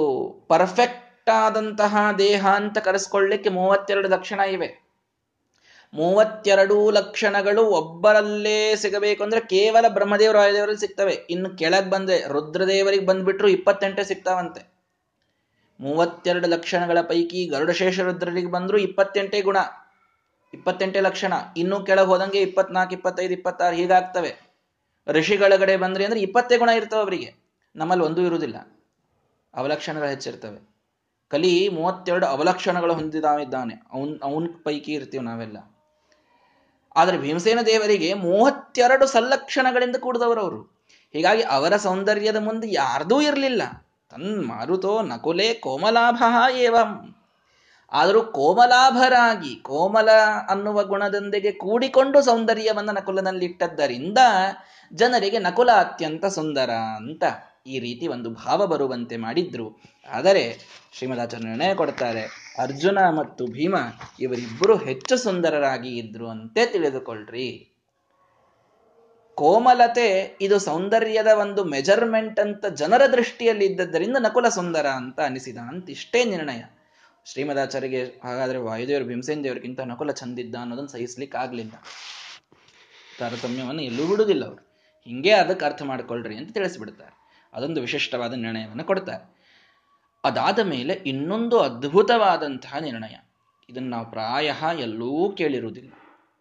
ಪರ್ಫೆಕ್ಟ್ 0.47 1.29
ಆದಂತಹ 1.29 1.95
ದೇಹ 2.17 2.43
ಅಂತ 2.59 2.77
ಕರೆಸ್ಕೊಳ್ಳಿಕ್ಕೆ 2.77 3.49
ಮೂವತ್ತೆರಡು 3.49 4.09
ಲಕ್ಷಣ 4.09 4.39
ಇವೆ. 4.55 4.69
ಮೂವತ್ತೆರಡು 5.93 6.89
ಲಕ್ಷಣಗಳು 6.89 7.65
ಒಬ್ಬರಲ್ಲೇ 7.65 8.75
ಸಿಗಬೇಕು 8.75 9.23
ಅಂದ್ರೆ 9.23 9.41
ಕೇವಲ 9.41 9.87
ಬ್ರಹ್ಮದೇವರು 9.87 10.37
ರಾಯದೇವರಲ್ಲಿ 10.37 10.79
ಸಿಗ್ತವೆ. 10.79 11.13
ಇನ್ನು 11.29 11.49
ಕೆಳಗೆ 11.57 11.89
ಬಂದ್ರೆ 11.89 12.27
ರುದ್ರದೇವರಿಗೆ 12.27 13.05
ಬಂದ್ಬಿಟ್ರು 13.05 13.47
ಇಪ್ಪತ್ತೆಂಟೇ 13.47 14.03
ಸಿಗ್ತಾವಂತೆ. 14.03 14.79
ಮೂವತ್ತೆರಡು 15.79 16.47
ಲಕ್ಷಣಗಳ 16.47 17.01
ಪೈಕಿ 17.01 17.45
ಗರುಡಶೇಷ 17.45 17.99
ರುದ್ರರಿಗೆ 17.99 18.47
ಬಂದ್ರು 18.47 18.77
ಇಪ್ಪತ್ತೆಂಟೇ 18.77 19.41
ಗುಣ, 19.41 19.57
ಇಪ್ಪತ್ತೆಂಟೇ 20.53 20.99
ಲಕ್ಷಣ. 20.99 21.33
ಇನ್ನೂ 21.57 21.85
ಕೆಳಗೆ 21.85 22.07
ಹೋದಂಗೆ 22.07 22.39
ಇಪ್ಪತ್ನಾಲ್ಕು, 22.39 22.95
ಇಪ್ಪತ್ತೈದು, 22.95 23.33
ಇಪ್ಪತ್ತಾರು 23.33 23.75
ಹೀಗಾಗ್ತವೆ. 23.75 24.31
ಋಷಿಗಳಗಡೆ 25.07 25.77
ಬಂದ್ರಿ 25.77 26.05
ಅಂದ್ರೆ 26.05 26.19
ಇಪ್ಪತ್ತೇ 26.19 26.57
ಗುಣ 26.57 26.69
ಇರ್ತವೆ 26.69 26.99
ಅವರಿಗೆ. 26.99 27.33
ನಮ್ಮಲ್ಲಿ 27.75 28.05
ಒಂದೂ 28.05 28.21
ಇರುವುದಿಲ್ಲ. 28.21 28.55
ಅವಲಕ್ಷಣಗಳು 29.53 30.09
ಹೆಚ್ಚಿರ್ತವೆ. 30.09 30.69
ಕಲಿ 31.29 31.69
ಮೂವತ್ತೆರಡು 31.69 32.25
ಅವಲಕ್ಷಣಗಳು 32.25 32.93
ಹೊಂದಿದಾವಿದ್ದಾನೆ 32.93 33.73
ಅವನ್ 33.73 34.19
ಅವನ್ 34.23 34.63
ಪೈಕಿ 34.63 34.91
ಇರ್ತೀವಿ 34.91 35.23
ನಾವೆಲ್ಲ. 35.23 35.57
ಆದರೆ 36.95 37.17
ಭೀಮಸೇನ 37.17 37.59
ದೇವರಿಗೆ 37.65 38.13
ಮೂವತ್ತೆರಡು 38.13 39.07
ಸಲ್ಲಕ್ಷಣಗಳಿಂದ 39.07 39.95
ಕೂಡಿದವರವರು 39.95 40.79
ಹೀಗಾಗಿ 41.13 41.41
ಅವರ 41.41 41.75
ಸೌಂದರ್ಯದ 41.75 42.35
ಮುಂದೆ 42.35 42.73
ಯಾರ್ದೂ 42.73 43.21
ಇರಲಿಲ್ಲ. 43.21 43.61
ತನ್ 44.11 44.45
ಮಾರುತೋ 44.45 45.01
ನಕುಲೆ 45.01 45.53
ಕೋಮಲಾಭ 45.53 46.23
ಏವಂ. 46.55 47.15
ಆದರೂ 47.91 48.21
ಕೋಮಲಾಭರಾಗಿ, 48.21 49.55
ಕೋಮಲ 49.55 50.09
ಅನ್ನುವ 50.49 50.83
ಗುಣದೊಂದಿಗೆ 50.83 51.51
ಕೂಡಿಕೊಂಡು 51.51 52.21
ಸೌಂದರ್ಯವನ್ನು 52.21 52.91
ನಕುಲನಲ್ಲಿಟ್ಟದ್ದರಿಂದ 52.91 54.17
ಜನರಿಗೆ 54.93 55.39
ನಕುಲ 55.39 55.71
ಅತ್ಯಂತ 55.71 56.25
ಸುಂದರ 56.25 56.69
ಅಂತ 56.69 57.23
ಈ 57.67 57.79
ರೀತಿ 57.79 58.07
ಒಂದು 58.07 58.29
ಭಾವ 58.29 58.67
ಬರುವಂತೆ 58.67 59.17
ಮಾಡಿದ್ರು. 59.17 59.81
ಆದರೆ 60.11 60.59
ಶ್ರೀಮದಾಚಾರ್ಯ 60.93 61.45
ನಿರ್ಣಯ 61.45 61.75
ಕೊಡ್ತಾರೆ. 61.75 62.48
ಅರ್ಜುನ 62.59 63.09
ಮತ್ತು 63.09 63.47
ಭೀಮ 63.47 63.75
ಇವರಿಬ್ಬರು 64.19 64.77
ಹೆಚ್ಚು 64.77 65.17
ಸುಂದರರಾಗಿ 65.17 65.97
ಇದ್ರು 65.97 66.29
ಅಂತೆ 66.29 66.65
ತಿಳಿದುಕೊಳ್ಳ್ರಿ 66.65 67.65
ಕೋಮಲತೆ 69.35 70.37
ಇದು 70.41 70.59
ಸೌಂದರ್ಯದ 70.59 71.27
ಒಂದು 71.27 71.63
ಮೆಜರ್ಮೆಂಟ್ 71.63 72.39
ಅಂತ 72.39 72.65
ಜನರ 72.65 73.05
ದೃಷ್ಟಿಯಲ್ಲಿ 73.05 73.65
ಇದ್ದದ್ದರಿಂದ 73.65 74.17
ನಕುಲ 74.19 74.49
ಸುಂದರ 74.49 74.87
ಅಂತ 74.87 75.19
ಅನಿಸಿದ 75.19 75.57
ಅಂತ 75.57 75.89
ಇಷ್ಟೇ 75.89 76.25
ನಿರ್ಣಯ. 76.25 76.61
ಶ್ರೀಮದಾಚಾರ್ಯಗೆ 77.25 78.05
ಹಾಗಾದ್ರೆ 78.23 78.57
ವಾಯುದೇವರು 78.57 79.05
ಭೀಮಸೇನ್ 79.05 79.43
ದೇವರಿಗಿಂತ 79.43 79.79
ನಕುಲ 79.79 80.11
ಚಂದಿದ್ದ 80.11 80.55
ಅನ್ನೋದನ್ನು 80.55 80.89
ಸಹಿಸ್ಲಿಕ್ಕೆ 80.89 81.37
ಆಗ್ಲಿಲ್ಲ 81.37 81.71
ತಾರತಮ್ಯವನ್ನು 83.19 83.81
ಎಲ್ಲೂ 83.81 84.07
ಬಿಡುವುದಿಲ್ಲ 84.07 84.45
ಅವರು. 84.45 84.69
ಹಿಂಗೆ 85.05 85.31
ಅದಕ್ಕೆ 85.31 85.65
ಅರ್ಥ 85.65 85.81
ಮಾಡ್ಕೊಳ್ರಿ 85.81 86.37
ಅಂತ 86.37 86.53
ತಿಳಿಸ್ಬಿಡ್ತಾರೆ. 86.53 87.43
ಅದೊಂದು 87.53 87.81
ವಿಶಿಷ್ಟವಾದ 87.81 88.33
ನಿರ್ಣಯವನ್ನು 88.33 88.83
ಕೊಡ್ತಾರೆ. 88.83 89.38
ಅದಾದ 90.23 90.59
ಮೇಲೆ 90.59 90.93
ಇನ್ನೊಂದು 90.93 91.59
ಅದ್ಭುತವಾದಂತಹ 91.59 92.77
ನಿರ್ಣಯ. 92.77 93.15
ಇದನ್ನು 93.69 93.89
ನಾವು 93.89 94.11
ಪ್ರಾಯ 94.11 94.53
ಎಲ್ಲೂ 94.79 95.33
ಕೇಳಿರುವುದಿಲ್ಲ. 95.37 95.91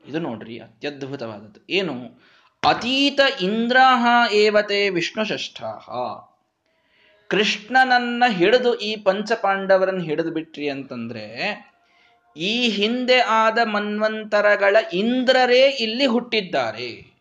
ಇದು 0.09 0.19
ನೋಡ್ರಿ 0.19 0.59
ಅತ್ಯದ್ಭುತವಾದದ್ದು. 0.59 1.61
ಏನು? 1.71 2.23
ಅತೀತ 2.69 3.21
ಇಂದ್ರಾಹ 3.41 4.35
ಏವತೆ 4.35 4.91
ವಿಷ್ಣು 4.91 5.25
ಷಷ್ಠಾಹ 5.25 5.89
ಕೃಷ್ಣನನ್ನ 7.29 8.25
ಹಿಡಿದು 8.29 8.75
ಈ 8.75 8.97
ಪಂಚಪಾಂಡವರನ್ನು 8.97 10.01
ಹಿಡಿದು 10.01 10.31
ಬಿಟ್ರಿ 10.31 10.69
ಅಂತಂದ್ರೆ, 10.69 11.55
ಈ 12.37 12.69
ಹಿಂದೆ 12.69 13.21
ಆದ 13.21 13.59
ಮನ್ವಂತರಗಳ 13.65 14.77
ಇಂದ್ರರೇ 14.93 15.69
ಇಲ್ಲಿ 15.69 16.07
ಹುಟ್ಟಿದ್ದಾರೆ. 16.07 17.13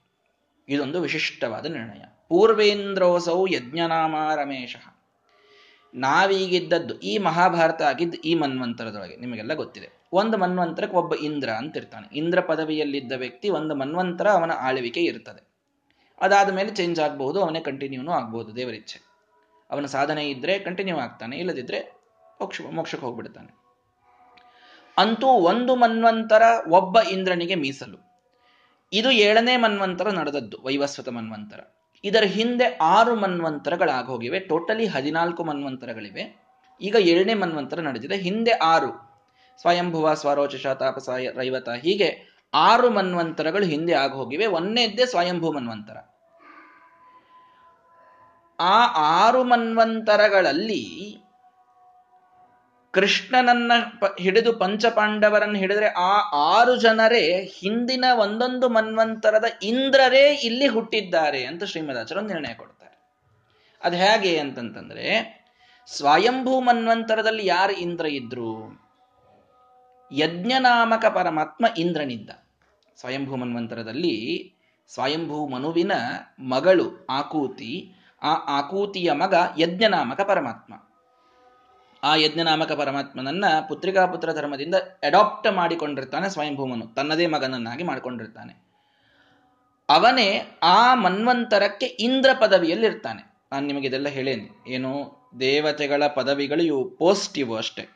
ಇದೊಂದು 0.69 1.01
ವಿಶಿಷ್ಟವಾದ 1.01 1.65
ನಿರ್ಣಯ. 1.65 2.03
ಪೂರ್ವೇಂದ್ರೋಸೌ 2.29 3.47
ಯಜ್ಞನಾಮ 3.51 4.15
ರಮೇಶ. 4.35 4.75
ನಾವೀಗಿದ್ದದ್ದು 5.97 6.99
ಈ 6.99 7.17
ಮಹಾಭಾರತ 7.17 7.81
ಆಗಿದ್ದು 7.81 8.17
ಈ 8.17 8.35
ಮನ್ವಂತರದೊಳಗೆ 8.35 9.15
ನಿಮಗೆಲ್ಲ 9.15 9.53
ಗೊತ್ತಿದೆ. 9.53 9.89
ಒಂದು 10.13 10.37
ಮನ್ವಂತರಕ್ಕೆ 10.37 10.97
ಒಬ್ಬ 10.97 11.15
ಇಂದ್ರ 11.15 11.49
ಅಂತ 11.49 11.77
ಇರ್ತಾನೆ. 11.77 12.17
ಇಂದ್ರ 12.17 12.39
ಪದವಿಯಲ್ಲಿದ್ದ 12.41 13.11
ವ್ಯಕ್ತಿ 13.11 13.49
ಒಂದು 13.49 13.75
ಮನ್ವಂತರ 13.75 14.29
ಅವನ 14.29 14.51
ಆಳ್ವಿಕೆ 14.59 15.01
ಇರ್ತದೆ. 15.01 15.47
ಅದಾದ 16.21 16.49
ಮೇಲೆ 16.53 16.69
ಚೇಂಜ್ 16.69 16.99
ಆಗಬಹುದು, 16.99 17.41
ಅವನೇ 17.41 17.59
ಕಂಟಿನ್ಯೂನು 17.59 18.11
ಆಗ್ಬಹುದು 18.11 18.55
ದೇವರಿಚ್ಛೆ 18.55 18.99
ಅವನ 19.71 19.85
ಸಾಧನೆ 19.85 20.29
ಇದ್ರೆ 20.29 20.59
ಕಂಟಿನ್ಯೂ 20.59 20.97
ಆಗ್ತಾನೆ, 20.97 21.37
ಇಲ್ಲದಿದ್ರೆ 21.37 21.79
ಮೋಕ್ಷ, 22.41 22.61
ಮೋಕ್ಷಕ್ಕೆ 22.71 23.05
ಹೋಗ್ಬಿಡ್ತಾನೆ. 23.05 23.55
ಅಂತೂ 24.97 25.27
ಒಂದು 25.27 25.75
ಮನ್ವಂತರ 25.75 26.41
ಒಬ್ಬ 26.69 26.99
ಇಂದ್ರನಿಗೆ 27.01 27.55
ಮೀಸಲು. 27.55 27.97
ಇದು 28.93 29.11
ಏಳನೇ 29.11 29.57
ಮನ್ವಂತರ 29.57 30.09
ನಡೆದದ್ದು, 30.09 30.57
ವೈವಸ್ವತ 30.63 31.09
ಮನ್ವಂತರ. 31.09 31.76
ಇದರ 32.03 32.23
ಹಿಂದೆ 32.23 32.77
ಆರು 32.77 33.15
ಮನ್ವಂತರಗಳಾಗೋಗಿವೆ. 33.15 34.39
ಟೋಟಲಿ 34.39 34.85
ಹದಿನಾಲ್ಕು 34.85 35.43
ಮನ್ವಂತರಗಳಿವೆ. 35.43 36.47
ಈಗ 36.81 36.95
ಏಳನೇ 36.99 37.33
ಮನ್ವಂತರ 37.33 37.79
ನಡೆದಿದೆ. 37.79 38.17
ಹಿಂದೆ 38.17 38.51
ಆರು. 38.51 39.07
ಸ್ವಯಂಭುವ 39.61 40.13
ಸ್ವರೋಚಷ 40.13 40.67
ತಾಪಸ 40.67 41.09
ರೈವತ 41.35 41.69
ಹೀಗೆ 41.69 42.37
ಆರು 42.53 42.89
ಮನ್ವಂತರಗಳು 42.89 43.65
ಹಿಂದೆ 43.65 43.93
ಆಗೋಗಿವೆ. 43.93 44.45
ಒಂದೇದ್ದೇ 44.45 45.05
ಸ್ವಯಂಭೂ 45.05 45.51
ಮನ್ವಂತರ. 45.51 45.97
ಆ 48.59 48.93
ಆರು 48.97 49.43
ಮನ್ವಂತರಗಳಲ್ಲಿ 49.43 51.17
ಕೃಷ್ಣನನ್ನ 52.97 53.71
ಹಿಡಿದು 54.19 54.53
ಪಂಚಪಾಂಡವರನ್ನು 54.53 55.55
ಹಿಡಿದ್ರೆ 55.55 55.87
ಆ 55.87 56.17
ಆರು 56.33 56.75
ಜನರೇ 56.75 57.43
ಹಿಂದಿನ 57.43 58.05
ಒಂದೊಂದು 58.15 58.69
ಮನ್ವಂತರದ 58.69 59.45
ಇಂದ್ರರೇ 59.63 60.33
ಇಲ್ಲಿ 60.33 60.67
ಹುಟ್ಟಿದ್ದಾರೆ 60.67 61.45
ಅಂತ 61.45 61.63
ಶ್ರೀಮದಾಚಾರ್ಯ 61.63 62.27
ನಿರ್ಣಯ 62.27 62.53
ಕೊಡ್ತಾರೆ. 62.53 62.99
ಅದು 63.83 63.95
ಹೇಗೆ 63.95 64.39
ಅಂತಂತಂದ್ರೆ, 64.39 65.37
ಸ್ವಯಂಭೂ 65.87 66.59
ಮನ್ವಂತರದಲ್ಲಿ 66.59 67.45
ಯಾರು 67.45 67.73
ಇಂದ್ರ 67.73 68.05
ಇದ್ರು? 68.05 68.81
ಯಜ್ಞನಾಮಕ 70.11 71.05
ಪರಮಾತ್ಮ 71.05 71.65
ಇಂದ್ರನಿದ್ದ. 71.77 72.29
ಸ್ವಯಂಭೂ 72.99 73.35
ಮನ್ವಂತರದಲ್ಲಿ 73.35 74.53
ಸ್ವಯಂಭೂ 74.93 75.47
ಮನುವಿನ 75.47 75.91
ಮಗಳು 76.39 77.07
ಆಕೂತಿ, 77.09 77.95
ಆ 78.21 78.57
ಆಕೂತಿಯ 78.57 79.11
ಮಗ 79.11 79.35
ಯಜ್ಞನಾಮಕ 79.57 80.21
ಪರಮಾತ್ಮ. 80.21 80.73
ಆ 82.03 82.15
ಯಜ್ಞನಾಮಕ 82.15 82.71
ಪರಮಾತ್ಮನನ್ನ 82.71 83.45
ಪುತ್ರಿಕಾಪುತ್ರ 83.69 84.33
ಧರ್ಮದಿಂದ 84.33 84.75
ಅಡಾಪ್ಟ್ 85.03 85.53
ಮಾಡಿಕೊಂಡಿರ್ತಾನೆ 85.53 86.29
ಸ್ವಯಂಭೂಮನು. 86.29 86.87
ತನ್ನದೇ 86.87 87.27
ಮಗನನ್ನಾಗಿ 87.27 87.83
ಮಾಡಿಕೊಂಡಿರ್ತಾನೆ. 87.83 88.67
ಅವನೇ 89.89 90.59
ಆ 90.63 90.95
ಮನ್ವಂತರಕ್ಕೆ 90.95 91.85
ಇಂದ್ರ 91.85 92.29
ಪದವಿಯಲ್ಲಿರ್ತಾನೆ. 92.41 93.37
ನಾನು 93.51 93.67
ನಿಮಗೆ 93.67 93.87
ಇದೆಲ್ಲ 93.87 94.07
ಹೇಳೇನೆ. 94.07 94.71
ಏನು 94.71 95.17
ದೇವತೆಗಳ 95.39 96.07
ಪದವಿಗಳು 96.07 96.63
ಇವು 96.63 96.89
ಪೋಸ್ಟ್ 96.89 97.39
ಇವು 97.39 97.55
ಅಷ್ಟೇ. 97.55 97.87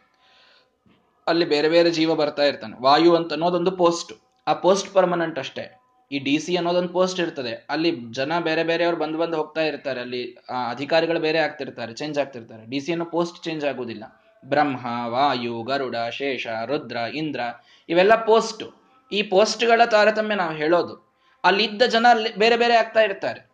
ಅಲ್ಲಿ 1.27 1.45
ಬೇರೆ 1.45 1.69
ಬೇರೆ 1.69 1.91
ಜೀವ 1.91 2.15
ಬರ್ತಾ 2.15 2.43
ಇರ್ತಾನೆ. 2.43 2.81
ವಾಯು 2.81 3.15
ಅಂತ 3.15 3.31
ಅನ್ನೋದೊಂದು 3.31 3.71
ಪೋಸ್ಟ್ 3.71 4.13
ಆ 4.47 4.53
ಪೋಸ್ಟ್ 4.53 4.93
ಪರ್ಮನೆಂಟ್ 4.93 5.39
ಅಷ್ಟೇ. 5.39 5.80
ಈ 6.11 6.19
ಡಿ 6.19 6.39
ಸಿ 6.39 6.55
ಅನ್ನೋದೊಂದು 6.55 6.89
ಪೋಸ್ಟ್ 6.89 7.19
ಇರ್ತದೆ. 7.19 7.65
ಅಲ್ಲಿ 7.69 7.91
ಜನ 8.11 8.39
ಬೇರೆ 8.39 8.63
ಬೇರೆಯವ್ರು 8.63 8.97
ಬಂದು 8.97 9.17
ಬಂದು 9.17 9.37
ಹೋಗ್ತಾ 9.37 9.61
ಇರ್ತಾರೆ. 9.61 10.01
ಅಲ್ಲಿ 10.01 10.37
ಅಧಿಕಾರಿಗಳು 10.71 11.19
ಬೇರೆ 11.19 11.39
ಆಗ್ತಿರ್ತಾರೆ 11.39 11.93
ಚೇಂಜ್ 11.93 12.19
ಆಗ್ತಿರ್ತಾರೆ. 12.19 12.69
ಡಿ 12.69 12.79
ಸಿ 12.79 12.91
ಅನ್ನೋ 12.91 13.05
ಪೋಸ್ಟ್ 13.05 13.43
ಚೇಂಜ್ 13.43 13.65
ಆಗೋದಿಲ್ಲ 13.65 14.03
ಬ್ರಹ್ಮ, 14.45 14.85
ವಾಯು, 15.07 15.63
ಗರುಡ, 15.63 15.95
ಶೇಷ, 16.11 16.47
ರುದ್ರ, 16.65 16.95
ಇಂದ್ರ 16.95 17.41
ಇವೆಲ್ಲ 17.89 18.15
ಪೋಸ್ಟ್ 18.15 18.63
ಈ 19.11 19.21
ಪೋಸ್ಟ್ಗಳ 19.21 19.85
ತಾರತಮ್ಯ 19.85 20.35
ನಾವು 20.35 20.55
ಹೇಳೋದು. 20.55 21.11
ಅಲ್ಲಿದ್ದ 21.43 21.81
ಜನ 21.81 22.05
ಬೇರೆ 22.37 22.57
ಬೇರೆ 22.57 22.75
ಆಗ್ತಾ 22.75 23.01
ಇರ್ತಾರೆ. 23.01 23.51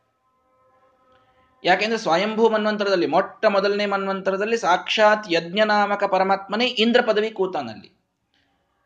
ಯಾಕೆಂದ್ರೆ 1.66 2.00
ಸ್ವಯಂಭೂ 2.00 2.50
ಮನ್ವಂತರದಲ್ಲಿ, 2.50 3.08
ಮೊಟ್ಟ 3.08 3.46
ಮೊದಲನೇ 3.46 3.86
ಮನ್ವಂತರದಲ್ಲಿ 3.86 4.58
ಸಾಕ್ಷಾತ್ 4.58 5.32
ಯಜ್ಞನಾಮಕ 5.32 6.04
ಪರಮಾತ್ಮನೇ 6.04 6.66
ಇಂದ್ರ 6.66 7.02
ಪದವಿ 7.02 7.30
ಕೂತಾನಲ್ಲಿ. 7.30 7.97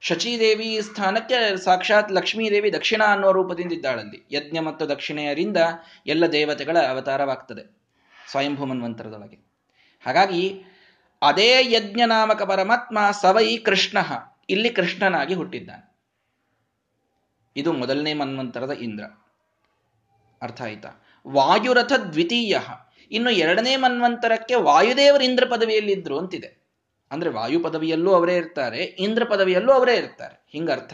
ಶಚೀದೇವಿ 0.02 0.80
ಸ್ಥಾನಕ್ಕೆ 0.82 1.58
ಸಾಕ್ಷಾತ್ 1.58 2.12
ಲಕ್ಷ್ಮೀದೇವಿ 2.12 2.74
ದಕ್ಷಿಣ 2.74 3.04
ಅನ್ನುವ 3.04 3.32
ರೂಪದಿಂದ 3.32 3.74
ಇದ್ದಾಳಂತೆ 3.74 4.36
ಯಜ್ಞ 4.36 4.60
ಮತ್ತು 4.60 4.90
ದಕ್ಷಿಣೆಯರಿಂದ 4.90 5.58
ಎಲ್ಲ 6.08 6.26
ದೇವತೆಗಳ 6.26 6.78
ಅವತಾರವಾಗ್ತದೆ 6.80 7.82
ಸ್ವಯಂಭೂಮನ್ವಂತರದೊಳಗೆ 8.32 9.36
ಹಾಗಾಗಿ 10.06 10.64
ಅದೇ 11.22 11.74
ಯಜ್ಞನಾಮಕ 11.74 12.42
ಪರಮಾತ್ಮ 12.42 12.98
ಸವೈ 13.22 13.58
ಕೃಷ್ಣ, 13.58 13.98
ಇಲ್ಲಿ 14.50 14.70
ಕೃಷ್ಣನಾಗಿ 14.70 15.34
ಹುಟ್ಟಿದ್ದಾನೆ. 15.34 15.96
ಇದು 17.56 17.74
ಮೊದಲನೇ 17.74 18.14
ಮನ್ವಂತರದ 18.14 18.72
ಇಂದ್ರ. 18.72 19.04
ಅರ್ಥ 20.42 20.62
ಆಯ್ತಾ? 20.62 21.06
ವಾಯುರಥ 21.28 21.92
ದ್ವಿತೀಯ. 21.94 22.58
ಇನ್ನು 23.12 23.30
ಎರಡನೇ 23.30 23.76
ಮನ್ವಂತರಕ್ಕೆ 23.76 24.56
ವಾಯುದೇವರ 24.56 25.22
ಇಂದ್ರ 25.22 25.46
ಪದವಿಯಲ್ಲಿದ್ರು 25.46 26.20
ಅಂತಿದೆ. 26.20 26.61
ಅಂದ್ರೆ 27.12 27.30
ವಾಯು 27.30 27.60
ಪದವಿಯಲ್ಲೂ 27.60 28.14
ಅವರೇ 28.14 28.36
ಇರ್ತಾರೆ, 28.36 28.82
ಇಂದ್ರ 29.06 29.24
ಪದವಿಯಲ್ಲೂ 29.24 29.72
ಅವರೇ 29.74 29.96
ಇರ್ತಾರೆ. 29.96 30.46
ಹಿಂಗರ್ಥ. 30.52 30.94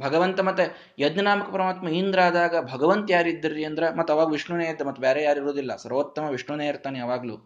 ಭಗವಂತ 0.00 0.40
ಮತ್ತೆ 0.40 0.64
ಯಜ್ಞನಾಮಕ 0.98 1.48
ಪರಮಾತ್ಮ 1.52 1.88
ಇಂದ್ರ 1.88 2.20
ಆದಾಗ 2.20 2.54
ಭಗವಂತ 2.72 3.10
ಯಾರಿದ್ದರಿ 3.10 3.64
ಅಂದ್ರ 3.64 3.84
ಮತ್ತೆ 3.96 4.12
ಅವಾಗ 4.12 4.28
ವಿಷ್ಣುನೇ 4.28 4.64
ಇರ್ತ 4.64 4.82
ಮತ್ತೆ 4.82 5.02
ಬೇರೆ 5.02 5.22
ಯಾರು 5.22 5.40
ಇರೋದಿಲ್ಲ 5.40 5.76
ಸರ್ವೋತ್ತಮ 5.76 6.24
ವಿಷ್ಣುನೇ 6.28 6.66
ಇರ್ತಾನೆ 6.68 6.98
ಯಾವಾಗಲೂ. 6.98 7.36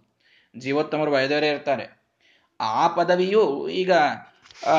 ಜೀವೋತ್ತಮರು 0.58 1.12
ವಯದವರೇ 1.12 1.48
ಇರ್ತಾರೆ. 1.48 1.84
ಆ 2.60 2.88
ಪದವಿಯು 2.88 3.68
ಈಗ 3.68 3.92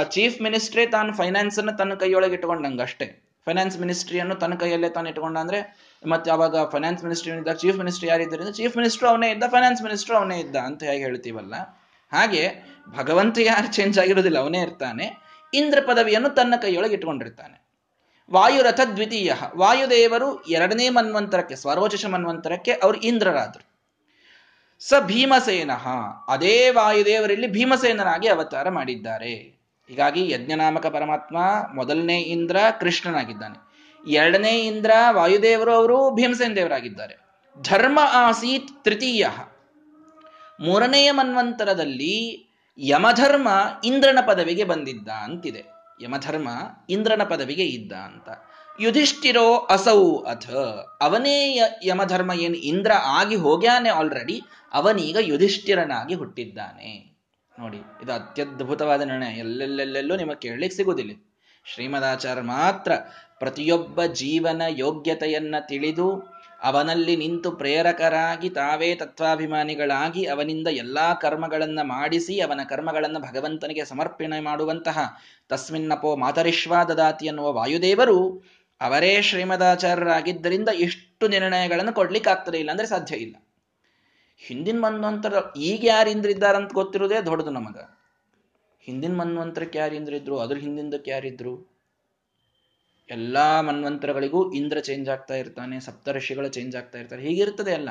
ಚೀಫ್ 0.10 0.42
ಮಿನಿಸ್ಟ್ರಿ 0.42 0.86
ತಾನು 0.86 1.14
ಫೈನಾನ್ಸ್ 1.14 1.60
ಅನ್ನು 1.60 1.78
ತನ್ನ 1.78 1.94
ಕೈಯೊಳಗೆ 1.94 2.34
ಇಟ್ಕೊಂಡಂಗೆ 2.34 2.82
ಅಷ್ಟೇ. 2.82 3.08
ಫೈನಾನ್ಸ್ 3.46 3.80
ಮಿನಿಸ್ಟ್ರಿಯನ್ನು 3.80 4.36
ತನ್ನ 4.36 4.56
ಕೈಯಲ್ಲೇ 4.56 4.90
ತಾನು 4.90 5.10
ಇಟ್ಕೊಂಡ 5.10 5.38
ಅಂದ್ರೆ 5.38 5.60
ಮತ್ತೆ 6.08 6.32
ಅವಾಗ 6.32 6.56
ಫೈನಾನ್ಸ್ 6.70 7.04
ಮಿನಿಸ್ಟ್ರಿ 7.04 7.60
ಚೀಫ್ 7.62 7.78
ಮಿನಿಸ್ಟ್ರಿ 7.78 8.10
ಯಾರಿದ್ದರಿಂದ 8.10 8.50
ಚೀಫ್ 8.50 8.78
ಮಿನಿಸ್ಟ್ರು 8.78 9.10
ಅವನೇ 9.10 9.30
ಇದ್ದ 9.32 9.44
ಫೈನಾನ್ಸ್ 9.52 9.82
ಮಿನಿಸ್ಟರ್ 9.84 10.16
ಅವನೇ 10.16 10.40
ಇದ್ದ 10.40 10.56
ಅಂತ 10.56 10.84
ಹೇಗೆ 10.84 11.04
ಹೇಳ್ತೀವಲ್ಲ? 11.04 11.54
ಹಾಗೆ 12.13 12.43
ಭಗವಂತ 12.97 13.38
ಯಾರು 13.41 13.67
ಚೇಂಜ್ 13.73 13.99
ಆಗಿರೋದಿಲ್ಲ, 13.99 14.38
ಅವನೇ 14.39 14.60
ಇರ್ತಾನೆ. 14.60 15.06
ಇಂದ್ರ 15.54 15.80
ಪದವಿಯನ್ನು 15.88 16.30
ತನ್ನ 16.30 16.54
ಕೈಯೊಳಗೆ 16.62 16.93
ಇಟ್ಕೊಂಡಿರ್ತಾನೆ 16.93 17.56
ವಾಯುರಥ 18.32 18.80
ದ್ವಿತೀಯ. 18.95 19.34
ವಾಯುದೇವರು 19.58 20.43
ಎರಡನೇ 20.43 20.89
ಮನ್ವಂತರಕ್ಕೆ 20.89 21.56
ಸ್ವರೋಚಶ 21.56 22.06
ಮನ್ವಂತರಕ್ಕೆ 22.06 22.71
ಅವರು 22.71 22.97
ಇಂದ್ರರಾದರು. 22.99 23.65
ಸ 24.80 24.93
ಭೀಮಸೇನ. 24.99 25.71
ಅದೇ 26.28 26.69
ವಾಯುದೇವರಲ್ಲಿ 26.69 27.47
ಭೀಮಸೇನನಾಗಿ 27.47 28.28
ಅವತಾರ 28.28 28.69
ಮಾಡಿದ್ದಾರೆ. 28.69 29.34
ಹೀಗಾಗಿ 29.88 30.21
ಯಜ್ಞನಾಮಕ 30.32 30.86
ಪರಮಾತ್ಮ 30.86 31.38
ಮೊದಲನೇ 31.76 32.17
ಇಂದ್ರ 32.21 32.58
ಕೃಷ್ಣನಾಗಿದ್ದಾನೆ. 32.80 33.58
ಎರಡನೇ 34.12 34.54
ಇಂದ್ರ 34.62 34.91
ವಾಯುದೇವರು 35.12 35.73
ಅವರು 35.73 35.97
ಭೀಮಸೇನ 36.15 36.54
ದೇವರಾಗಿದ್ದಾರೆ 36.56 37.15
ಧರ್ಮ 37.62 37.99
ಆಸೀತ್ 38.12 38.84
ತೃತೀಯ. 38.86 39.26
ಮೂರನೆಯ 40.60 41.12
ಮನ್ವಂತರದಲ್ಲಿ 41.12 42.48
ಯಮಧರ್ಮ 42.78 43.48
ಇಂದ್ರನ 43.84 44.18
ಪದವಿಗೆ 44.28 44.63
ಬಂದಿದ್ದ 44.63 45.08
ಅಂತಿದೆ. 45.08 45.63
ಯಮಧರ್ಮ 46.02 46.50
ಇಂದ್ರನ 46.89 47.24
ಪದವಿಗೆ 47.24 47.63
ಇದ್ದ 47.63 47.92
ಅಂತ. 47.92 48.30
ಯುಧಿಷ್ಠಿರೋ 48.80 49.58
ಅಸೌ 49.58 50.18
ಅಥ. 50.18 50.50
ಅವನೇ 51.02 51.60
ಯಮಧರ್ಮ 51.84 52.32
ಏನು 52.32 52.56
ಇಂದ್ರ 52.56 52.92
ಆಗಿ 52.92 53.36
ಹೋಗ್ಯಾನೆ 53.36 53.89
ಆಲ್ರೆಡಿ 53.89 54.42
ಅವನೀಗ 54.74 55.18
ಯುಧಿಷ್ಠಿರನಾಗಿ 55.20 56.13
ಹುಟ್ಟಿದ್ದಾನೆ. 56.13 57.18
ನೋಡಿ, 57.60 57.78
ಇದು 57.78 58.13
ಅತ್ಯದ್ಭುತವಾದ 58.13 59.02
ನಿರ್ಣಯ. 59.02 59.38
ಎಲ್ಲೆಲ್ಲೆಲ್ಲೆಲ್ಲೂ 59.38 60.16
ನಿಮಗೆ 60.16 60.36
ಕೇಳಲಿಕ್ಕೆ 60.36 60.78
ಸಿಗುವುದಿಲ್ಲ. 60.78 61.12
ಶ್ರೀಮದಾಚಾರ್ಯ 61.66 62.42
ಮಾತ್ರ 62.42 62.92
ಪ್ರತಿಯೊಬ್ಬ 63.39 64.04
ಜೀವನ 64.04 64.62
ಯೋಗ್ಯತೆಯನ್ನ 64.68 65.56
ತಿಳಿದು 65.60 66.34
ಅವನಲ್ಲಿ 66.63 67.15
ನಿಂತು 67.15 67.52
ಪ್ರೇರಕರಾಗಿ 67.52 68.49
ತಾವೇ 68.49 68.95
ತತ್ವಾಭಿಮಾನಿಗಳಾಗಿ 68.95 70.26
ಅವನಿಂದ 70.26 70.67
ಎಲ್ಲಾ 70.67 71.13
ಕರ್ಮಗಳನ್ನ 71.13 71.80
ಮಾಡಿಸಿ 71.84 72.39
ಅವನ 72.39 72.60
ಕರ್ಮಗಳನ್ನು 72.69 73.19
ಭಗವಂತನಿಗೆ 73.19 73.86
ಸಮರ್ಪಣೆ 73.86 74.39
ಮಾಡುವಂತಹ 74.39 75.17
ತಸ್ಮಿನ್ನಪೋ 75.49 76.15
ಮಾತರಿಶ್ವಾ 76.15 76.84
ದದಾತಿ 76.84 77.28
ಅನ್ನುವ 77.28 77.54
ವಾಯುದೇವರು 77.54 78.43
ಅವರೇ 78.82 79.21
ಶ್ರೀಮದಾಚಾರ್ಯರಾಗಿದ್ದರಿಂದ 79.21 80.69
ಇಷ್ಟು 80.69 81.28
ನಿರ್ಣಯಗಳನ್ನು 81.28 81.93
ಕೊಡ್ಲಿಕ್ಕೆ 81.93 82.30
ಆಗ್ತದೆ 82.30 82.60
ಇಲ್ಲ 82.60 82.71
ಅಂದ್ರೆ 82.71 82.88
ಸಾಧ್ಯ 82.88 83.15
ಇಲ್ಲ. 83.15 83.36
ಹಿಂದಿನ 84.38 84.80
ಮನ್ವಂತರ 84.80 85.34
ಈಗ 85.58 85.82
ಯಾರು 85.84 86.10
ಅಂತ 86.56 86.73
ಗೊತ್ತಿರೋದೇ 86.73 87.21
ದೊಡ್ಡದು 87.21 87.49
ನಮಗ. 87.49 87.78
ಹಿಂದಿನ 88.80 89.15
ಮನ್ವಂತರಕ್ಕೆ 89.15 89.80
ಯಾರು 89.80 89.95
ಇಂದ್ರಿದ್ರು, 89.95 90.39
ಅದ್ರ 90.39 90.58
ಹಿಂದಿಂದಕ್ಕೆ 90.58 91.12
ಯಾರಿದ್ರು? 91.12 91.73
ಎಲ್ಲಾ 93.10 93.62
ಮನ್ವಂತರಗಳಿಗೂ 93.62 94.52
ಇಂದ್ರ 94.52 94.80
ಚೇಂಜ್ 94.80 95.10
ಆಗ್ತಾ 95.10 95.36
ಇರ್ತಾನೆ, 95.36 95.80
ಸಪ್ತಋಷಿಗಳು 95.80 96.48
ಚೇಂಜ್ 96.48 96.76
ಆಗ್ತಾ 96.76 96.98
ಇರ್ತಾರೆ, 96.98 97.22
ಹೀಗಿರ್ತದೆ 97.22 97.74
ಅಲ್ಲ 97.74 97.89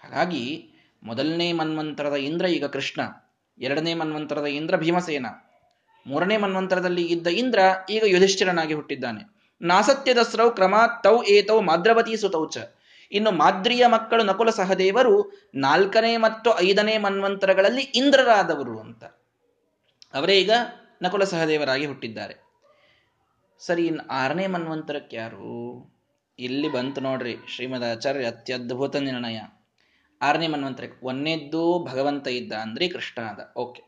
ಹಾಗಾಗಿ 0.00 0.74
ಮೊದಲನೇ 1.02 1.52
ಮನ್ವಂತರದ 1.52 2.14
ಇಂದ್ರ 2.14 2.46
ಈಗ 2.46 2.64
ಕೃಷ್ಣ, 2.64 3.00
ಎರಡನೇ 3.58 3.94
ಮನ್ವಂತರದ 3.94 4.44
ಇಂದ್ರ 4.44 4.76
ಭೀಮಸೇನ, 4.76 5.26
ಮೂರನೇ 6.06 6.36
ಮನ್ವಂತರದಲ್ಲಿ 6.36 7.02
ಇದ್ದ 7.02 7.26
ಇಂದ್ರ 7.26 7.58
ಈಗ 7.90 8.02
ಯುಧಿಷ್ಠಿರನಾಗಿ 8.06 8.74
ಹುಟ್ಟಿದ್ದಾನೆ. 8.74 9.40
ನಾಸತ್ಯದಸ್ರೌ 9.60 10.50
ಕ್ರಮ 10.50 10.74
ತೌ 11.02 11.22
ಏತೌ 11.22 11.60
ಮಾದ್ರವತಿ 11.60 12.16
ಸುತೌಚ 12.16 12.58
ಇನ್ನು 13.12 13.30
ಮಾದ್ರಿಯ 13.30 13.86
ಮಕ್ಕಳು 13.86 14.22
ನಕುಲ 14.22 14.50
ಸಹದೇವರು 14.50 15.14
ನಾಲ್ಕನೇ 15.54 16.16
ಮತ್ತು 16.16 16.68
ಐದನೇ 16.68 16.98
ಮನ್ವಂತರಗಳಲ್ಲಿ 16.98 17.82
ಇಂದ್ರರಾದವರು 17.82 18.78
ಅಂತ. 18.78 19.04
ಅವರೇ 20.14 20.38
ಈಗ 20.38 20.50
ನಕುಲ 21.02 21.24
ಸಹದೇವರಾಗಿ 21.24 21.86
ಹುಟ್ಟಿದ್ದಾರೆ. 21.86 22.49
ಸರಿ, 23.66 23.86
ಇನ್ನು 23.86 24.08
ಆರನೇ 24.08 24.46
ಮನ್ವಂತರಕ್ಕೆ 24.46 25.16
ಯಾರು? 25.16 25.50
ಇಲ್ಲಿ 26.38 26.68
ಬಂತು 26.68 27.00
ನೋಡ್ರಿ, 27.00 27.36
ಶ್ರೀಮದ್ 27.48 27.84
ಆಚಾರ್ಯ 27.84 28.26
ಅತ್ಯದ್ಭುತ 28.26 28.96
ನಿರ್ಣಯ. 28.96 29.40
ಆರನೇ 30.22 30.48
ಮನ್ವಂತರಕ್ಕೆ 30.48 31.06
ಒಂದನೇದ್ದು 31.06 31.84
ಭಗವಂತ 31.84 32.28
ಇದ್ದ 32.28 32.52
ಅಂದ್ರೆ 32.52 32.88
ಕೃಷ್ಣ 32.88 33.22
ಅದ 33.22 33.52
ಓಕೆ. 33.56 33.82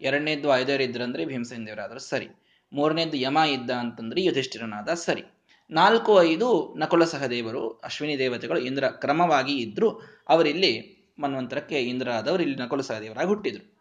ಎರಡನೇದ್ದು 0.00 0.56
ಐದವರು 0.56 0.82
ಇದ್ರಂದ್ರೆ 0.82 1.24
ಭೀಮಸೇನ 1.24 1.66
ದೇವರಾದ್ರು. 1.66 1.98
ಸರಿ. 1.98 2.28
ಮೂರನೇದ್ದು 2.72 3.16
ಯಮ 3.16 3.38
ಇದ್ದ 3.48 3.70
ಅಂತಂದ್ರೆ 3.70 4.22
ಯುಧಿಷ್ಠಿರನಾದ. 4.22 4.88
ಸರಿ. 4.94 5.24
ನಾಲ್ಕು, 5.70 6.22
ಐದು 6.22 6.74
ನಕುಲ 6.78 7.04
ಸಹದೇವರು, 7.04 7.70
ಅಶ್ವಿನಿ 7.70 8.18
ದೇವತೆಗಳು 8.18 8.60
ಇಂದ್ರ 8.60 8.88
ಕ್ರಮವಾಗಿ 8.88 9.56
ಇದ್ರು. 9.56 9.88
ಅವರಿಲ್ಲಿ 10.28 10.96
ಮನ್ವಂತರಕ್ಕೆ 11.18 11.82
ಇಂದ್ರ 11.82 12.10
ಆದವರು 12.10 12.42
ಇಲ್ಲಿ 12.42 12.56
ನಕುಲ 12.56 12.80
ಸಹದೇವರಾಗಿ 12.80 13.28
ಹುಟ್ಟಿದ್ರು. 13.28 13.72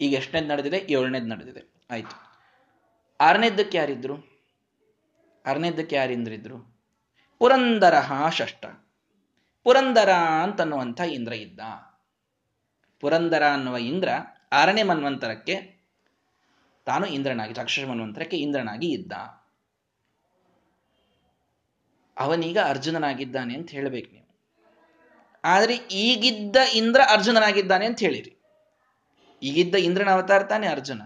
ಈಗ 0.00 0.14
ಎಷ್ಟನೇದು 0.14 0.46
ನಡೆದಿದೆ? 0.46 0.86
ಏಳನೇದು 0.90 1.26
ನಡೆದಿದೆ. 1.26 1.72
ಆಯ್ತು. 1.90 2.28
ಆರನೇದ್ದಕ್ಕೆ 3.20 3.78
ಯಾರಿದ್ರು? 3.78 4.37
ಆರನೇದ್ದಕ್ಕೆ 5.46 5.96
ಯಾರಿಂದ್ರಿದ್ರು? 5.96 6.78
ಪುರಂದರ 7.38 7.94
ಷಷ್ಠ 8.30 8.66
ಪುರಂದರ 9.64 10.12
ಅಂತನ್ನುವಂಥ 10.42 11.00
ಇಂದ್ರ 11.00 11.32
ಇದ್ದ. 11.32 11.60
ಪುರಂದರ 13.00 13.46
ಅನ್ನುವ 13.52 13.76
ಇಂದ್ರ 13.76 14.08
ಆರನೇ 14.52 14.82
ಮನ್ವಂತರಕ್ಕೆ 14.82 15.78
ತಾನು 16.86 17.06
ಇಂದ್ರನಾಗಿ, 17.06 17.54
ರಾಕ್ಷಸ 17.54 17.84
ಮನ್ವಂತರಕ್ಕೆ 17.88 18.36
ಇಂದ್ರನಾಗಿ 18.36 18.88
ಇದ್ದ. 18.88 19.12
ಅವನೀಗ 22.16 22.58
ಅರ್ಜುನನಾಗಿದ್ದಾನೆ 22.58 23.54
ಅಂತ 23.54 23.70
ಹೇಳಬೇಕು 23.70 24.12
ನೀವು. 24.12 24.28
ಆದರೆ 25.44 25.74
ಈಗಿದ್ದ 25.74 26.56
ಇಂದ್ರ 26.74 27.00
ಅರ್ಜುನನಾಗಿದ್ದಾನೆ 27.10 27.86
ಅಂತ 27.86 27.98
ಹೇಳಿರಿ. 27.98 28.36
ಈಗಿದ್ದ 29.42 29.74
ಇಂದ್ರನ 29.74 30.10
ಅವತಾರ 30.10 30.42
ತಾನೆ 30.42 30.66
ಅರ್ಜುನ. 30.66 31.02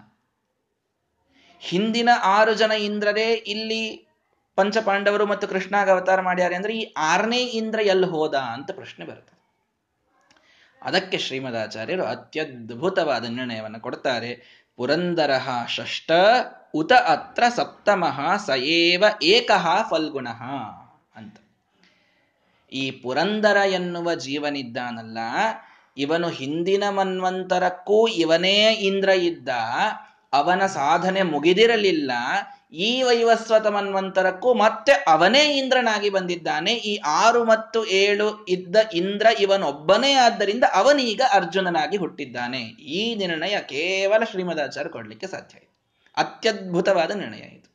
ಹಿಂದಿನ 1.58 2.08
ಆರು 2.22 2.54
ಜನ 2.54 2.70
ಇಂದ್ರರೇ 2.70 3.32
ಇಲ್ಲಿ 3.32 4.11
ಪಂಚಪಾಂಡವರು 4.56 5.26
ಮತ್ತು 5.26 5.48
ಕೃಷ್ಣಾಗ 5.48 5.90
ಅವತಾರ 5.90 6.20
ಮಾಡ್ಯಾರೆ 6.20 6.54
ಅಂದ್ರೆ 6.54 6.72
ಈ 6.78 6.92
ಆರನೇ 6.96 7.40
ಇಂದ್ರ 7.60 7.80
ಎಲ್ಲಿ 7.80 8.06
ಹೋದ 8.06 8.34
ಅಂತ 8.34 8.70
ಪ್ರಶ್ನೆ 8.70 9.04
ಬರುತ್ತೆ. 9.06 9.34
ಅದಕ್ಕೆ 10.82 11.18
ಶ್ರೀಮದಾಚಾರ್ಯರು 11.18 12.04
ಅತ್ಯದ್ಭುತವಾದ 12.04 13.24
ನಿರ್ಣಯವನ್ನು 13.24 13.80
ಕೊಡ್ತಾರೆ. 13.80 14.62
ಪುರಂದರ 14.76 15.30
ಷಷ್ಟ, 15.68 16.12
ಉತ 16.74 16.92
ಅತ್ರ 16.92 17.42
ಸಪ್ತಮಃ 17.56 18.36
ಸಯೇವ 18.36 19.04
ಏಕಃ 19.22 19.66
ಫಲ್ಗುಣ 19.90 20.28
ಅಂತ. 21.16 21.36
ಈ 22.72 22.90
ಪುರಂದರ 22.90 23.56
ಎನ್ನುವ 23.56 24.14
ಜೀವನಿದ್ದಾನಲ್ಲ, 24.14 25.18
ಇವನು 25.96 26.28
ಹಿಂದಿನ 26.28 26.84
ಮನ್ವಂತರಕ್ಕೂ 26.88 28.08
ಇವನೇ 28.08 28.72
ಇಂದ್ರ 28.72 29.08
ಇದ್ದ, 29.08 29.48
ಅವನ 30.32 30.66
ಸಾಧನೆ 30.66 31.22
ಮುಗಿದಿರಲಿಲ್ಲ 31.22 32.12
ಈ 32.72 33.02
ವೈವಸ್ವತ 33.02 33.66
ಮನ್ವಂತರಕ್ಕೂ 33.66 34.54
ಮತ್ತೆ 34.54 34.92
ಅವನೇ 34.92 35.58
ಇಂದ್ರನಾಗಿ 35.58 36.10
ಬಂದಿದ್ದಾನೆ. 36.10 36.72
ಈ 36.72 36.96
ಆರು 36.96 37.44
ಮತ್ತು 37.44 37.86
ಏಳು 37.86 38.46
ಇದ್ದ 38.48 38.76
ಇಂದ್ರ 38.94 39.26
ಇವನೊಬ್ಬನೇ 39.40 40.12
ಆದ್ದರಿಂದ 40.12 40.64
ಅವನೀಗ 40.72 41.20
ಅರ್ಜುನನಾಗಿ 41.32 41.96
ಹುಟ್ಟಿದ್ದಾನೆ. 41.96 42.60
ಈ 42.80 43.14
ನಿರ್ಣಯ 43.14 43.60
ಕೇವಲ 43.60 44.24
ಶ್ರೀಮದಾಚಾರ್ಯ 44.24 44.90
ಕೊಡ್ಲಿಕ್ಕೆ 44.90 45.26
ಸಾಧ್ಯ 45.26 45.58
ಇದೆ. 45.58 45.72
ಅತ್ಯದ್ಭುತವಾದ 46.16 47.10
ನಿರ್ಣಯ 47.10 47.38
ಇದು. 47.38 47.72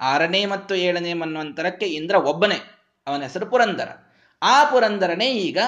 ಆರನೇ 0.00 0.46
ಮತ್ತು 0.46 0.74
ಏಳನೇ 0.74 1.14
ಮನ್ವಂತರಕ್ಕೆ 1.14 1.86
ಇಂದ್ರ 1.86 2.14
ಒಬ್ಬನೇ, 2.14 2.56
ಅವನ 3.06 3.22
ಹೆಸರು 3.22 3.46
ಪುರಂದರ. 3.46 3.88
ಆ 4.42 4.64
ಪುರಂದರನೇ 4.64 5.32
ಈಗ 5.32 5.58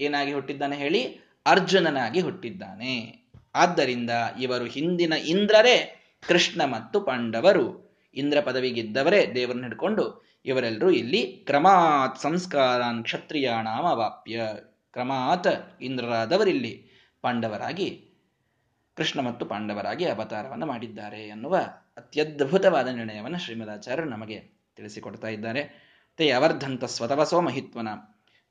ಏನಾಗಿ 0.00 0.32
ಹುಟ್ಟಿದ್ದಾನೆ 0.32 0.76
ಹೇಳಿ? 0.76 1.02
ಅರ್ಜುನನಾಗಿ 1.46 2.20
ಹುಟ್ಟಿದ್ದಾನೆ. 2.20 3.24
ಆದ್ದರಿಂದ 3.54 4.10
ಇವರು 4.40 4.64
ಹಿಂದಿನ 4.64 5.12
ಇಂದ್ರರೇ 5.12 6.00
ಕೃಷ್ಣ 6.28 6.64
ಮತ್ತು 6.64 7.00
ಪಾಂಡವರು. 7.00 7.66
ಇಂದ್ರ 8.16 8.40
ಪದವಿಗಿದ್ದವರೇ 8.40 9.20
ದೇವರನ್ನ 9.34 9.62
ಹಿಡ್ಕೊಂಡು 9.62 10.24
ಇವರೆಲ್ಲರೂ 10.44 10.90
ಇಲ್ಲಿ 10.90 11.20
ಕ್ರಮಾತ್ 11.46 12.18
ಸಂಸ್ಕಾರಾನ್ 12.18 13.04
ಕ್ಷತ್ರಿಯಾಣಾಮ 13.04 13.84
ವಾಪ್ಯ 13.84 14.46
ಕ್ರಮಾತ್ 14.92 15.82
ಇಂದ್ರರಾದವರಿಲ್ಲಿ 15.82 16.72
ಪಾಂಡವರಾಗಿ, 17.22 17.88
ಕೃಷ್ಣ 18.96 19.20
ಮತ್ತು 19.20 19.46
ಪಾಂಡವರಾಗಿ 19.46 20.04
ಅವತಾರವನ್ನು 20.04 20.66
ಮಾಡಿದ್ದಾರೆ 20.66 21.28
ಎನ್ನುವ 21.28 21.56
ಅತ್ಯದ್ಭುತವಾದ 21.96 22.88
ನಿರ್ಣಯವನ್ನು 22.88 23.38
ಶ್ರೀಮದಾಚಾರ್ಯರು 23.38 24.10
ನಮಗೆ 24.10 24.38
ತಿಳಿಸಿಕೊಡ್ತಾ 24.76 25.28
ಇದ್ದಾರೆ. 25.28 25.62
ತೇ 26.16 26.30
ಅವರ್ಧಂತ 26.30 26.84
ಸ್ವತವಸೋ 26.84 27.40
ಮಹಿತ್ವನ 27.40 27.88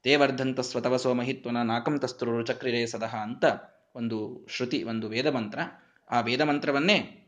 ತೇ 0.03 0.15
ವರ್ಧಂತ 0.15 0.59
ಸ್ವತವಸೋ 0.59 1.13
ಮಹಿತ್ವನ 1.13 1.61
ನಾಕಂ 1.61 1.99
ತಸ್ತುರು 1.99 2.45
ಚಕ್ರಿರೇ 2.45 2.85
ಸದಹ 2.85 3.15
ಅಂತ 3.15 3.45
ಒಂದು 3.95 4.47
ಶ್ರುತಿ, 4.49 4.83
ಒಂದು 4.83 5.09
ವೇದ 5.09 5.27
ಮಂತ್ರ 5.27 5.59
ಆ 6.11 6.19
ವೇದ 6.19 6.41
ಮಂತ್ರವನ್ನೇ 6.41 7.22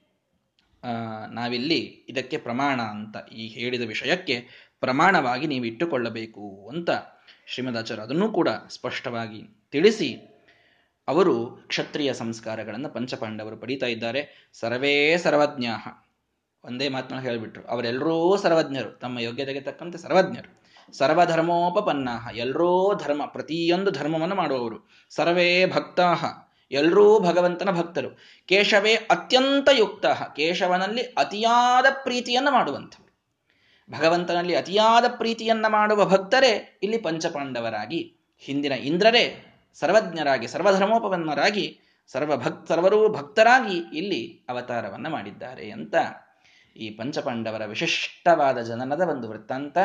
ನಾವಿಲ್ಲಿ 1.32 2.06
ಇದಕ್ಕೆ 2.10 2.38
ಪ್ರಮಾಣ 2.38 2.82
ಅಂತ 2.82 3.34
ಈ 3.34 3.48
ಹೇಳಿದ 3.48 3.82
ವಿಷಯಕ್ಕೆ 3.82 4.48
ಪ್ರಮಾಣವಾಗಿ 4.80 5.48
ನೀವು 5.48 5.66
ಇಟ್ಟುಕೊಳ್ಳಬೇಕು 5.66 6.70
ಅಂತ 6.74 6.90
ಶ್ರೀಮದಾಚಾರ್ಯ 7.48 8.04
ಅದನ್ನು 8.04 8.32
ಕೂಡ 8.32 8.50
ಸ್ಪಷ್ಟವಾಗಿ 8.50 9.44
ತಿಳಿಸಿ. 9.72 10.32
ಅವರು 11.08 11.46
ಕ್ಷತ್ರಿಯ 11.46 12.14
ಸಂಸ್ಕಾರಗಳನ್ನು 12.14 12.90
ಪಂಚಪಾಂಡವರು 12.90 13.58
ಪಡೀತಾ 13.58 13.86
ಇದ್ದಾರೆ. 13.86 14.50
ಸರ್ವೇ 14.54 15.18
ಸರ್ವಜ್ಞಾಹ. 15.18 15.88
ಒಂದೇ 16.64 16.90
ಮಾತನ್ನ 16.90 17.22
ಹೇಳಿಬಿಟ್ರು. 17.22 17.68
ಅವರೆಲ್ಲರೂ 17.68 18.38
ಸರ್ವಜ್ಞರು. 18.38 18.92
ತಮ್ಮ 18.92 19.20
ಯೋಗ್ಯತೆಗೆ 19.20 19.62
ತಕ್ಕಂತೆ 19.62 19.98
ಸರ್ವಜ್ಞರು. 19.98 20.64
ಸರ್ವಧರ್ಮೋಪಪನ್ನಾಹ. 20.98 22.28
ಎಲ್ಲರೂ 22.36 22.94
ಧರ್ಮ. 23.04 23.26
ಪ್ರತಿಯೊಂದು 23.26 23.92
ಧರ್ಮವನ್ನು 23.92 24.36
ಮಾಡುವವರು. 24.36 24.90
ಸರ್ವೇ 25.10 25.66
ಭಕ್ತಾಹ. 25.66 26.45
ಎಲ್ಲರೂ 26.72 27.20
ಭಗವಂತನ 27.20 27.72
ಭಕ್ತರು. 27.72 28.10
ಕೇಶವೇ 28.46 28.94
ಅತ್ಯಂತ 28.94 29.70
ಯುಕ್ತ 29.72 30.06
ಕೇಶವನಲ್ಲಿ 30.36 31.02
ಅತಿಯಾದ 31.02 31.86
ಪ್ರೀತಿಯನ್ನು 32.04 32.52
ಮಾಡುವಂಥವರು. 32.52 33.06
ಭಗವಂತನಲ್ಲಿ 33.98 34.56
ಅತಿಯಾದ 34.56 35.04
ಪ್ರೀತಿಯನ್ನ 35.08 35.66
ಮಾಡುವ 35.68 36.06
ಭಕ್ತರೇ 36.06 36.80
ಇಲ್ಲಿ 36.84 36.98
ಪಂಚಪಾಂಡವರಾಗಿ, 36.98 38.16
ಹಿಂದಿನ 38.40 38.72
ಇಂದ್ರರೇ 38.72 39.46
ಸರ್ವಜ್ಞರಾಗಿ 39.74 40.48
ಸರ್ವಧರ್ಮೋಪವನ್ನರಾಗಿ 40.48 41.80
ಸರ್ವ 42.08 42.38
ಭಕ್, 42.38 42.68
ಸರ್ವರೂ 42.68 43.10
ಭಕ್ತರಾಗಿ 43.10 43.78
ಇಲ್ಲಿ 43.78 44.46
ಅವತಾರವನ್ನು 44.50 45.10
ಮಾಡಿದ್ದಾರೆ 45.10 45.72
ಅಂತ 45.72 45.96
ಈ 46.76 46.90
ಪಂಚಪಾಂಡವರ 46.90 47.66
ವಿಶಿಷ್ಟವಾದ 47.66 48.58
ಜನನದ 48.58 49.02
ಒಂದು 49.02 49.30
ವೃತ್ತಾಂತ. 49.30 49.78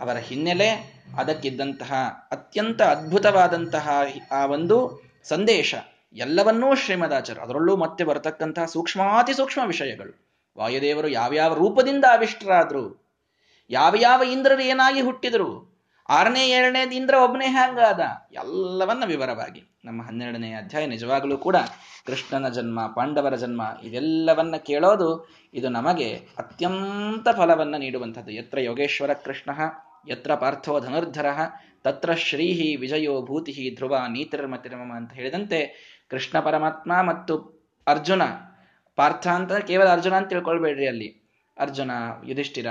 ಅವರ 0.00 0.16
ಹಿನ್ನೆಲೆ 0.16 0.70
ಅದಕ್ಕಿದ್ದಂತಹ 1.18 1.92
ಅತ್ಯಂತ 2.30 2.82
ಅದ್ಭುತವಾದಂತಹ 2.82 3.90
ಆ 4.30 4.46
ಒಂದು 4.46 5.02
ಸಂದೇಶ. 5.24 5.74
ಎಲ್ಲವನ್ನೂ 6.16 6.68
ಶ್ರೀಮದಾಚಾರ್ಯ, 6.74 7.42
ಅದರಲ್ಲೂ 7.42 7.76
ಮತ್ತೆ 7.76 8.04
ಬರತಕ್ಕಂತಹ 8.04 8.64
ಸೂಕ್ಷ್ಮಾತಿ 8.64 9.32
ಸೂಕ್ಷ್ಮ 9.32 9.62
ವಿಷಯಗಳು. 9.66 10.12
ವಾಯುದೇವರು 10.56 11.08
ಯಾವ್ಯಾವ 11.08 11.54
ರೂಪದಿಂದ 11.54 12.04
ಆವಿಷ್ಟರಾದ್ರು 12.10 12.84
ಯಾವ 13.70 13.94
ಯಾವ 14.00 14.22
ಇಂದ್ರರು 14.22 14.62
ಏನಾಗಿ 14.62 15.00
ಹುಟ್ಟಿದರು, 15.00 15.50
ಆರನೇ, 16.08 16.48
ಏಳನೇ 16.48 16.82
ಇಂದ್ರ 16.96 17.14
ಒಬ್ಬನೇ 17.14 17.46
ಹ್ಯಾಂಗಾದ, 17.46 18.00
ಎಲ್ಲವನ್ನ 18.34 19.04
ವಿವರವಾಗಿ 19.06 19.62
ನಮ್ಮ 19.84 20.00
ಹನ್ನೆರಡನೇ 20.02 20.50
ಅಧ್ಯಾಯ 20.52 20.86
ನಿಜವಾಗಲೂ 20.86 21.38
ಕೂಡ 21.38 21.56
ಕೃಷ್ಣನ 22.06 22.48
ಜನ್ಮ, 22.48 22.80
ಪಾಂಡವರ 22.86 23.34
ಜನ್ಮ, 23.34 23.62
ಇದೆಲ್ಲವನ್ನ 23.82 24.56
ಕೇಳೋದು 24.56 25.08
ಇದು 25.54 25.68
ನಮಗೆ 25.68 26.08
ಅತ್ಯಂತ 26.38 27.28
ಫಲವನ್ನ 27.36 27.76
ನೀಡುವಂಥದ್ದು. 27.76 28.30
ಯತ್ರ 28.30 28.60
ಯೋಗೇಶ್ವರ 28.60 29.12
ಕೃಷ್ಣ, 29.24 29.50
ಯತ್ರ 30.08 30.34
ಪಾರ್ಥೋ 30.34 30.80
ಧನುರ್ಧರ, 30.80 31.26
ತತ್ರ 31.82 32.12
ಶ್ರೀಹಿ 32.14 32.76
ವಿಜಯೋ 32.76 33.14
ಭೂತಿಹಿ 33.22 33.74
ಧ್ರುವ 33.76 33.96
ನೀತಿರ್ಮತಿರ್ಮಮ 34.08 34.92
ಅಂತ 34.96 35.12
ಹೇಳಿದಂತೆ 35.12 35.60
ಕೃಷ್ಣ 36.10 36.40
ಪರಮಾತ್ಮ 36.40 36.92
ಮತ್ತು 37.02 37.34
ಅರ್ಜುನ. 37.86 38.22
ಪಾರ್ಥ 38.96 39.26
ಅಂತ 39.26 39.52
ಕೇವಲ 39.52 39.88
ಅರ್ಜುನ 39.88 40.14
ಅಂತ 40.14 40.28
ತಿಳ್ಕೊಳ್ಬೇಡ್ರಿ 40.28 40.86
ಅಲ್ಲಿ. 40.88 41.08
ಅರ್ಜುನ, 41.58 41.90
ಯುಧಿಷ್ಠಿರ, 42.26 42.66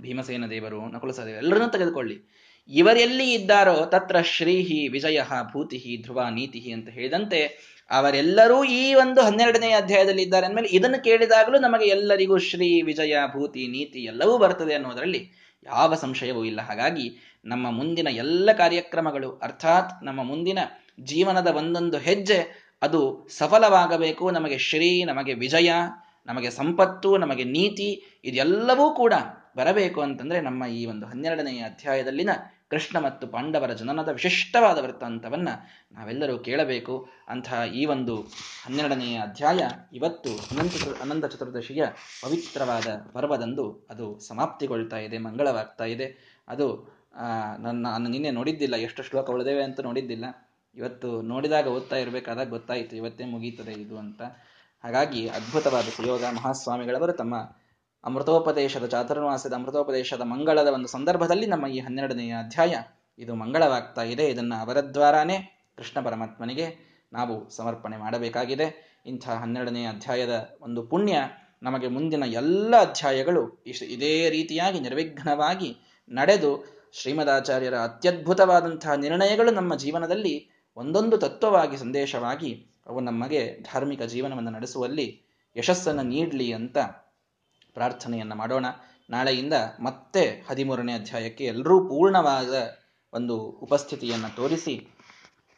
ಭೀಮಸೇನ 0.00 0.46
ದೇವರು 0.46 0.92
ನಕುಲ 0.92 1.10
ದೇವರು 1.10 1.30
ಎಲ್ಲರನ್ನೂ 1.30 1.68
ತೆಗೆದುಕೊಳ್ಳಿ. 1.68 2.32
ಇವರೆಲ್ಲಿ 2.68 3.32
ಇದ್ದಾರೋ 3.32 3.86
ತತ್ರ 3.86 4.20
ಶ್ರೀಹಿ 4.20 4.88
ವಿಜಯ 4.88 5.20
ಭೂತಿ 5.52 6.02
ಧ್ರುವ 6.02 6.28
ನೀತಿ 6.28 6.72
ಅಂತ 6.72 6.88
ಹೇಳಿದಂತೆ 6.88 7.72
ಅವರೆಲ್ಲರೂ 7.90 8.64
ಈ 8.64 8.94
ಒಂದು 8.94 9.20
ಹನ್ನೆರಡನೇ 9.20 9.70
ಅಧ್ಯಾಯದಲ್ಲಿ 9.72 10.22
ಇದ್ದಾರೆ 10.22 10.46
ಅಂದಮೇಲೆ 10.46 10.68
ಇದನ್ನು 10.68 11.04
ಕೇಳಿದಾಗಲೂ 11.04 11.58
ನಮಗೆ 11.58 11.86
ಎಲ್ಲರಿಗೂ 11.86 12.38
ಶ್ರೀ 12.38 12.82
ವಿಜಯ 12.82 13.16
ಭೂತಿ 13.32 13.68
ನೀತಿ 13.68 13.98
ಎಲ್ಲವೂ 14.04 14.38
ಬರ್ತದೆ 14.38 14.74
ಅನ್ನೋದರಲ್ಲಿ 14.74 15.30
ಯಾವ 15.64 15.94
ಸಂಶಯವೂ 15.94 16.44
ಇಲ್ಲ. 16.44 16.60
ಹಾಗಾಗಿ 16.60 17.06
ನಮ್ಮ 17.44 17.70
ಮುಂದಿನ 17.70 18.08
ಎಲ್ಲ 18.12 18.52
ಕಾರ್ಯಕ್ರಮಗಳು, 18.52 19.30
ಅರ್ಥಾತ್ 19.38 20.04
ನಮ್ಮ 20.04 20.22
ಮುಂದಿನ 20.22 20.58
ಜೀವನದ 21.04 21.46
ಒಂದೊಂದು 21.46 21.98
ಹೆಜ್ಜೆ, 21.98 22.38
ಅದು 22.82 23.28
ಸಫಲವಾಗಬೇಕು. 23.38 24.30
ನಮಗೆ 24.30 24.58
ಶ್ರೀ, 24.58 25.04
ನಮಗೆ 25.04 25.34
ವಿಜಯ, 25.34 25.72
ನಮಗೆ 26.26 26.50
ಸಂಪತ್ತು, 26.50 27.18
ನಮಗೆ 27.18 27.44
ನೀತಿ, 27.44 28.20
ಇದೆಲ್ಲವೂ 28.24 28.94
ಕೂಡ 28.94 29.14
ಬರಬೇಕು 29.56 30.00
ಅಂತಂದ್ರೆ 30.00 30.40
ನಮ್ಮ 30.40 30.64
ಈ 30.64 30.86
ಒಂದು 30.86 31.06
ಹನ್ನೆರಡನೆಯ 31.06 31.62
ಅಧ್ಯಾಯದಲ್ಲಿನ 31.62 32.30
ಕೃಷ್ಣ 32.70 32.98
ಮತ್ತು 32.98 33.26
ಪಾಂಡವರ 33.26 33.72
ಜನನದ 33.72 34.08
ವಿಶಿಷ್ಟವಾದ 34.08 34.78
ವೃತ್ತಾಂತವನ್ನ 34.78 35.48
ನಾವೆಲ್ಲರೂ 35.92 36.38
ಕೇಳಬೇಕು. 36.38 37.08
ಅಂತಹ 37.28 37.62
ಈ 37.74 37.84
ಒಂದು 37.84 38.14
ಹನ್ನೆರಡನೆಯ 38.64 39.16
ಅಧ್ಯಾಯ 39.18 39.68
ಇವತ್ತು 39.92 40.30
ಅನಂತ 40.30 40.72
ಅನಂತ 41.02 41.24
ಚತುರ್ದಶಿಯ 41.24 41.84
ಪವಿತ್ರವಾದ 42.22 42.86
ಪರ್ವದಂದು 43.12 43.86
ಅದು 43.90 44.20
ಸಮಾಪ್ತಿಗೊಳ್ತಾ 44.20 44.96
ಇದೆ, 44.96 45.18
ಮಂಗಳವಾಗ್ತಾ 45.18 45.84
ಇದೆ. 45.84 46.38
ಅದು 46.48 46.68
ನನ್ನ, 47.58 47.86
ನಾನು 47.86 48.08
ನಿನ್ನೆ 48.08 48.30
ನೋಡಿದ್ದಿಲ್ಲ, 48.30 48.76
ಎಷ್ಟು 48.76 49.02
ಶ್ಲೋಕ 49.02 49.30
ಉಳಿದೇವೆ 49.30 49.62
ಅಂತ 49.62 49.80
ನೋಡಿದ್ದಿಲ್ಲ. 49.80 50.51
ಇವತ್ತು 50.74 51.22
ನೋಡಿದಾಗ 51.22 51.66
ಓದ್ತಾ 51.66 51.96
ಇರಬೇಕಾದಾಗ 51.96 52.48
ಗೊತ್ತಾಯಿತು, 52.48 52.96
ಇವತ್ತೇ 52.96 53.24
ಮುಗೀತದೆ 53.24 53.72
ಇದು 53.72 53.98
ಅಂತ. 53.98 54.22
ಹಾಗಾಗಿ 54.84 55.28
ಅದ್ಭುತವಾದ 55.28 55.82
ಸುಯೋಗ 55.82 56.24
ಮಹಾಸ್ವಾಮಿಗಳವರು 56.24 57.12
ತಮ್ಮ 57.12 57.36
ಅಮೃತೋಪದೇಶದ 58.04 58.86
ಚಾತುರ್ಮಾಸದ 58.86 59.52
ಅಮೃತೋಪದೇಶದ 59.52 60.20
ಮಂಗಳದ 60.20 60.66
ಒಂದು 60.66 60.88
ಸಂದರ್ಭದಲ್ಲಿ 60.88 61.46
ನಮ್ಮ 61.46 61.66
ಈ 61.66 61.78
ಹನ್ನೆರಡನೆಯ 61.78 62.32
ಅಧ್ಯಾಯ 62.38 62.76
ಇದು 63.18 63.34
ಮಂಗಳವಾಗ್ತಾ 63.34 64.02
ಇದೆ. 64.02 64.24
ಇದನ್ನು 64.28 64.60
ಅವರ 64.60 64.80
ದ್ವಾರಾನೇ 64.80 65.68
ಕೃಷ್ಣ 65.76 66.04
ಪರಮಾತ್ಮನಿಗೆ 66.04 66.66
ನಾವು 67.12 67.50
ಸಮರ್ಪಣೆ 67.50 67.96
ಮಾಡಬೇಕಾಗಿದೆ. 67.96 68.92
ಇಂಥ 69.06 69.28
ಹನ್ನೆರಡನೆಯ 69.28 69.86
ಅಧ್ಯಾಯದ 69.86 70.50
ಒಂದು 70.60 70.82
ಪುಣ್ಯ 70.82 71.20
ನಮಗೆ 71.62 71.88
ಮುಂದಿನ 71.88 72.22
ಎಲ್ಲ 72.26 72.76
ಅಧ್ಯಾಯಗಳು 72.76 73.62
ಇದೇ 73.86 74.30
ರೀತಿಯಾಗಿ 74.30 74.80
ನಿರ್ವಿಘ್ನವಾಗಿ 74.80 75.76
ನಡೆದು 76.08 76.82
ಶ್ರೀಮದಾಚಾರ್ಯರ 76.92 77.74
ಅತ್ಯದ್ಭುತವಾದಂತಹ 77.74 78.92
ನಿರ್ಣಯಗಳು 78.94 79.50
ನಮ್ಮ 79.50 79.74
ಜೀವನದಲ್ಲಿ 79.74 80.51
ಒಂದೊಂದು 80.76 81.18
ತತ್ವವಾಗಿ 81.18 81.76
ಸಂದೇಶವಾಗಿ 81.76 82.66
ಅವು 82.86 83.00
ನಮಗೆ 83.00 83.62
ಧಾರ್ಮಿಕ 83.62 84.02
ಜೀವನವನ್ನು 84.02 84.50
ನಡೆಸುವಲ್ಲಿ 84.50 85.22
ಯಶಸ್ಸನ್ನು 85.56 86.02
ನೀಡಲಿ 86.02 86.52
ಅಂತ 86.52 86.78
ಪ್ರಾರ್ಥನೆಯನ್ನು 87.74 88.34
ಮಾಡೋಣ. 88.34 88.66
ನಾಳೆಯಿಂದ 89.10 89.52
ಮತ್ತೆ 89.80 90.44
ಹದಿಮೂರನೇ 90.48 90.92
ಅಧ್ಯಾಯಕ್ಕೆ 90.92 91.44
ಎಲ್ಲರೂ 91.44 91.88
ಪೂರ್ಣವಾದ 91.88 92.54
ಒಂದು 93.12 93.36
ಉಪಸ್ಥಿತಿಯನ್ನು 93.36 94.36
ತೋರಿಸಿ 94.36 94.88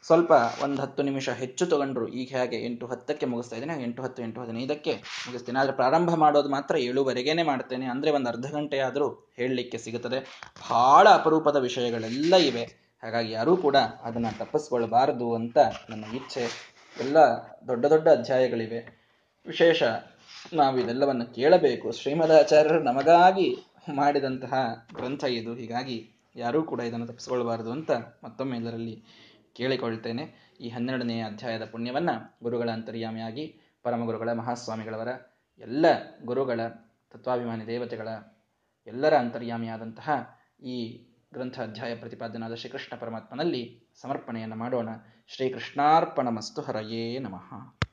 ಸ್ವಲ್ಪ 0.03 0.31
ಒಂದು 0.63 0.81
ಹತ್ತು 0.81 1.03
ನಿಮಿಷ 1.03 1.29
ಹೆಚ್ಚು 1.29 1.65
ತಗೊಂಡ್ರು. 1.65 2.07
ಈಗ 2.07 2.27
ಹೇಗೆ 2.27 2.65
ಎಂಟು 2.65 2.87
ಹತ್ತಕ್ಕೆ 2.87 3.25
ಮುಗಿಸ್ತಾ 3.25 3.55
ಇದ್ದೀನಿ. 3.55 3.83
ಎಂಟು 3.83 4.03
ಹತ್ತು, 4.03 4.23
ಎಂಟು 4.23 4.41
ಹದಿನೈದಕ್ಕೆ 4.41 4.93
ಮುಗಿಸ್ತೀನಿ. 5.27 5.59
ಆದರೆ 5.59 5.73
ಪ್ರಾರಂಭ 5.73 6.15
ಮಾಡೋದು 6.15 6.49
ಮಾತ್ರ 6.49 6.75
ಏಳುವರೆಗೇನೆ 6.75 7.43
ಮಾಡ್ತೇನೆ. 7.43 7.85
ಅಂದರೆ 7.85 8.11
ಒಂದು 8.11 8.29
ಅರ್ಧ 8.29 8.45
ಗಂಟೆಯಾದರೂ 8.51 9.33
ಹೇಳಲಿಕ್ಕೆ 9.35 9.77
ಸಿಗುತ್ತದೆ. 9.77 10.19
ಬಹಳ 10.69 11.07
ಅಪರೂಪದ 11.09 11.55
ವಿಷಯಗಳೆಲ್ಲ 11.55 12.35
ಇವೆ. 12.35 12.84
ಹಾಗಾಗಿ 13.05 13.31
ಯಾರೂ 13.31 13.57
ಕೂಡ 13.57 13.75
ಅದನ್ನು 13.75 14.37
ತಪ್ಪಿಸ್ಕೊಳ್ಬಾರದು 14.37 15.35
ಅಂತ 15.35 15.57
ನನ್ನ 15.89 16.05
ಇಚ್ಛೆ. 16.15 16.75
ಎಲ್ಲ 16.99 17.17
ದೊಡ್ಡ 17.67 17.85
ದೊಡ್ಡ 17.85 18.07
ಅಧ್ಯಾಯಗಳಿವೆ. 18.07 18.79
ವಿಶೇಷ 19.47 19.83
ನಾವು 20.53 20.79
ಇದೆಲ್ಲವನ್ನು 20.79 21.25
ಕೇಳಬೇಕು. 21.25 21.91
ಶ್ರೀಮದಾಚಾರ್ಯರು 21.91 22.83
ನಮಗಾಗಿ 22.83 23.57
ಮಾಡಿದಂತಹ 23.95 24.87
ಗ್ರಂಥ 24.95 25.23
ಇದು. 25.23 25.53
ಹೀಗಾಗಿ 25.53 26.11
ಯಾರೂ 26.35 26.63
ಕೂಡ 26.63 26.79
ಇದನ್ನು 26.79 27.07
ತಪ್ಪಿಸ್ಕೊಳ್ಬಾರದು 27.07 27.71
ಅಂತ 27.71 27.91
ಮತ್ತೊಮ್ಮೆ 28.23 28.57
ಇದರಲ್ಲಿ 28.57 29.03
ಕೇಳಿಕೊಳ್ತೇನೆ. 29.53 30.53
ಈ 30.59 30.69
ಹನ್ನೆರಡನೆಯ 30.69 31.23
ಅಧ್ಯಾಯದ 31.23 31.65
ಪುಣ್ಯವನ್ನ 31.65 32.09
ಗುರುಗಳ 32.43 32.69
ಅಂತರ್ಯಾಮಿಯಾಗಿ 32.69 33.55
ಪರಮಗುರುಗಳ 33.83 34.31
ಮಹಾಸ್ವಾಮಿಗಳವರ, 34.33 35.07
ಎಲ್ಲ 35.59 35.85
ಗುರುಗಳ 36.25 36.59
ತತ್ವಾಭಿಮಾನಿ 37.11 37.67
ದೇವತೆಗಳ, 37.67 38.07
ಎಲ್ಲರ 38.87 39.13
ಅಂತರ್ಯಾಮಿಯಾದಂತಹ 39.13 40.39
ಈ 40.63 41.07
ಗ್ರಂಥ 41.35 41.59
ಅಧ್ಯಾಯ 41.59 41.95
ಪ್ರತಿಪಾದನಾದ 41.95 42.53
ಶ್ರೀಕೃಷ್ಣ 42.53 42.97
ಪರಮಾತ್ಮನಲ್ಲಿ 42.99 43.63
ಸಮರ್ಪಣೆಯನ್ನು 44.01 44.55
ಮಾಡೋಣ. 44.55 44.89
ಶ್ರೀಕೃಷ್ಣಾರ್ಪಣ 45.27 46.27
ಮಸ್ತು 46.29 46.61
ಹರಯೇ 46.61 47.19
ನಮಃ. 47.19 47.84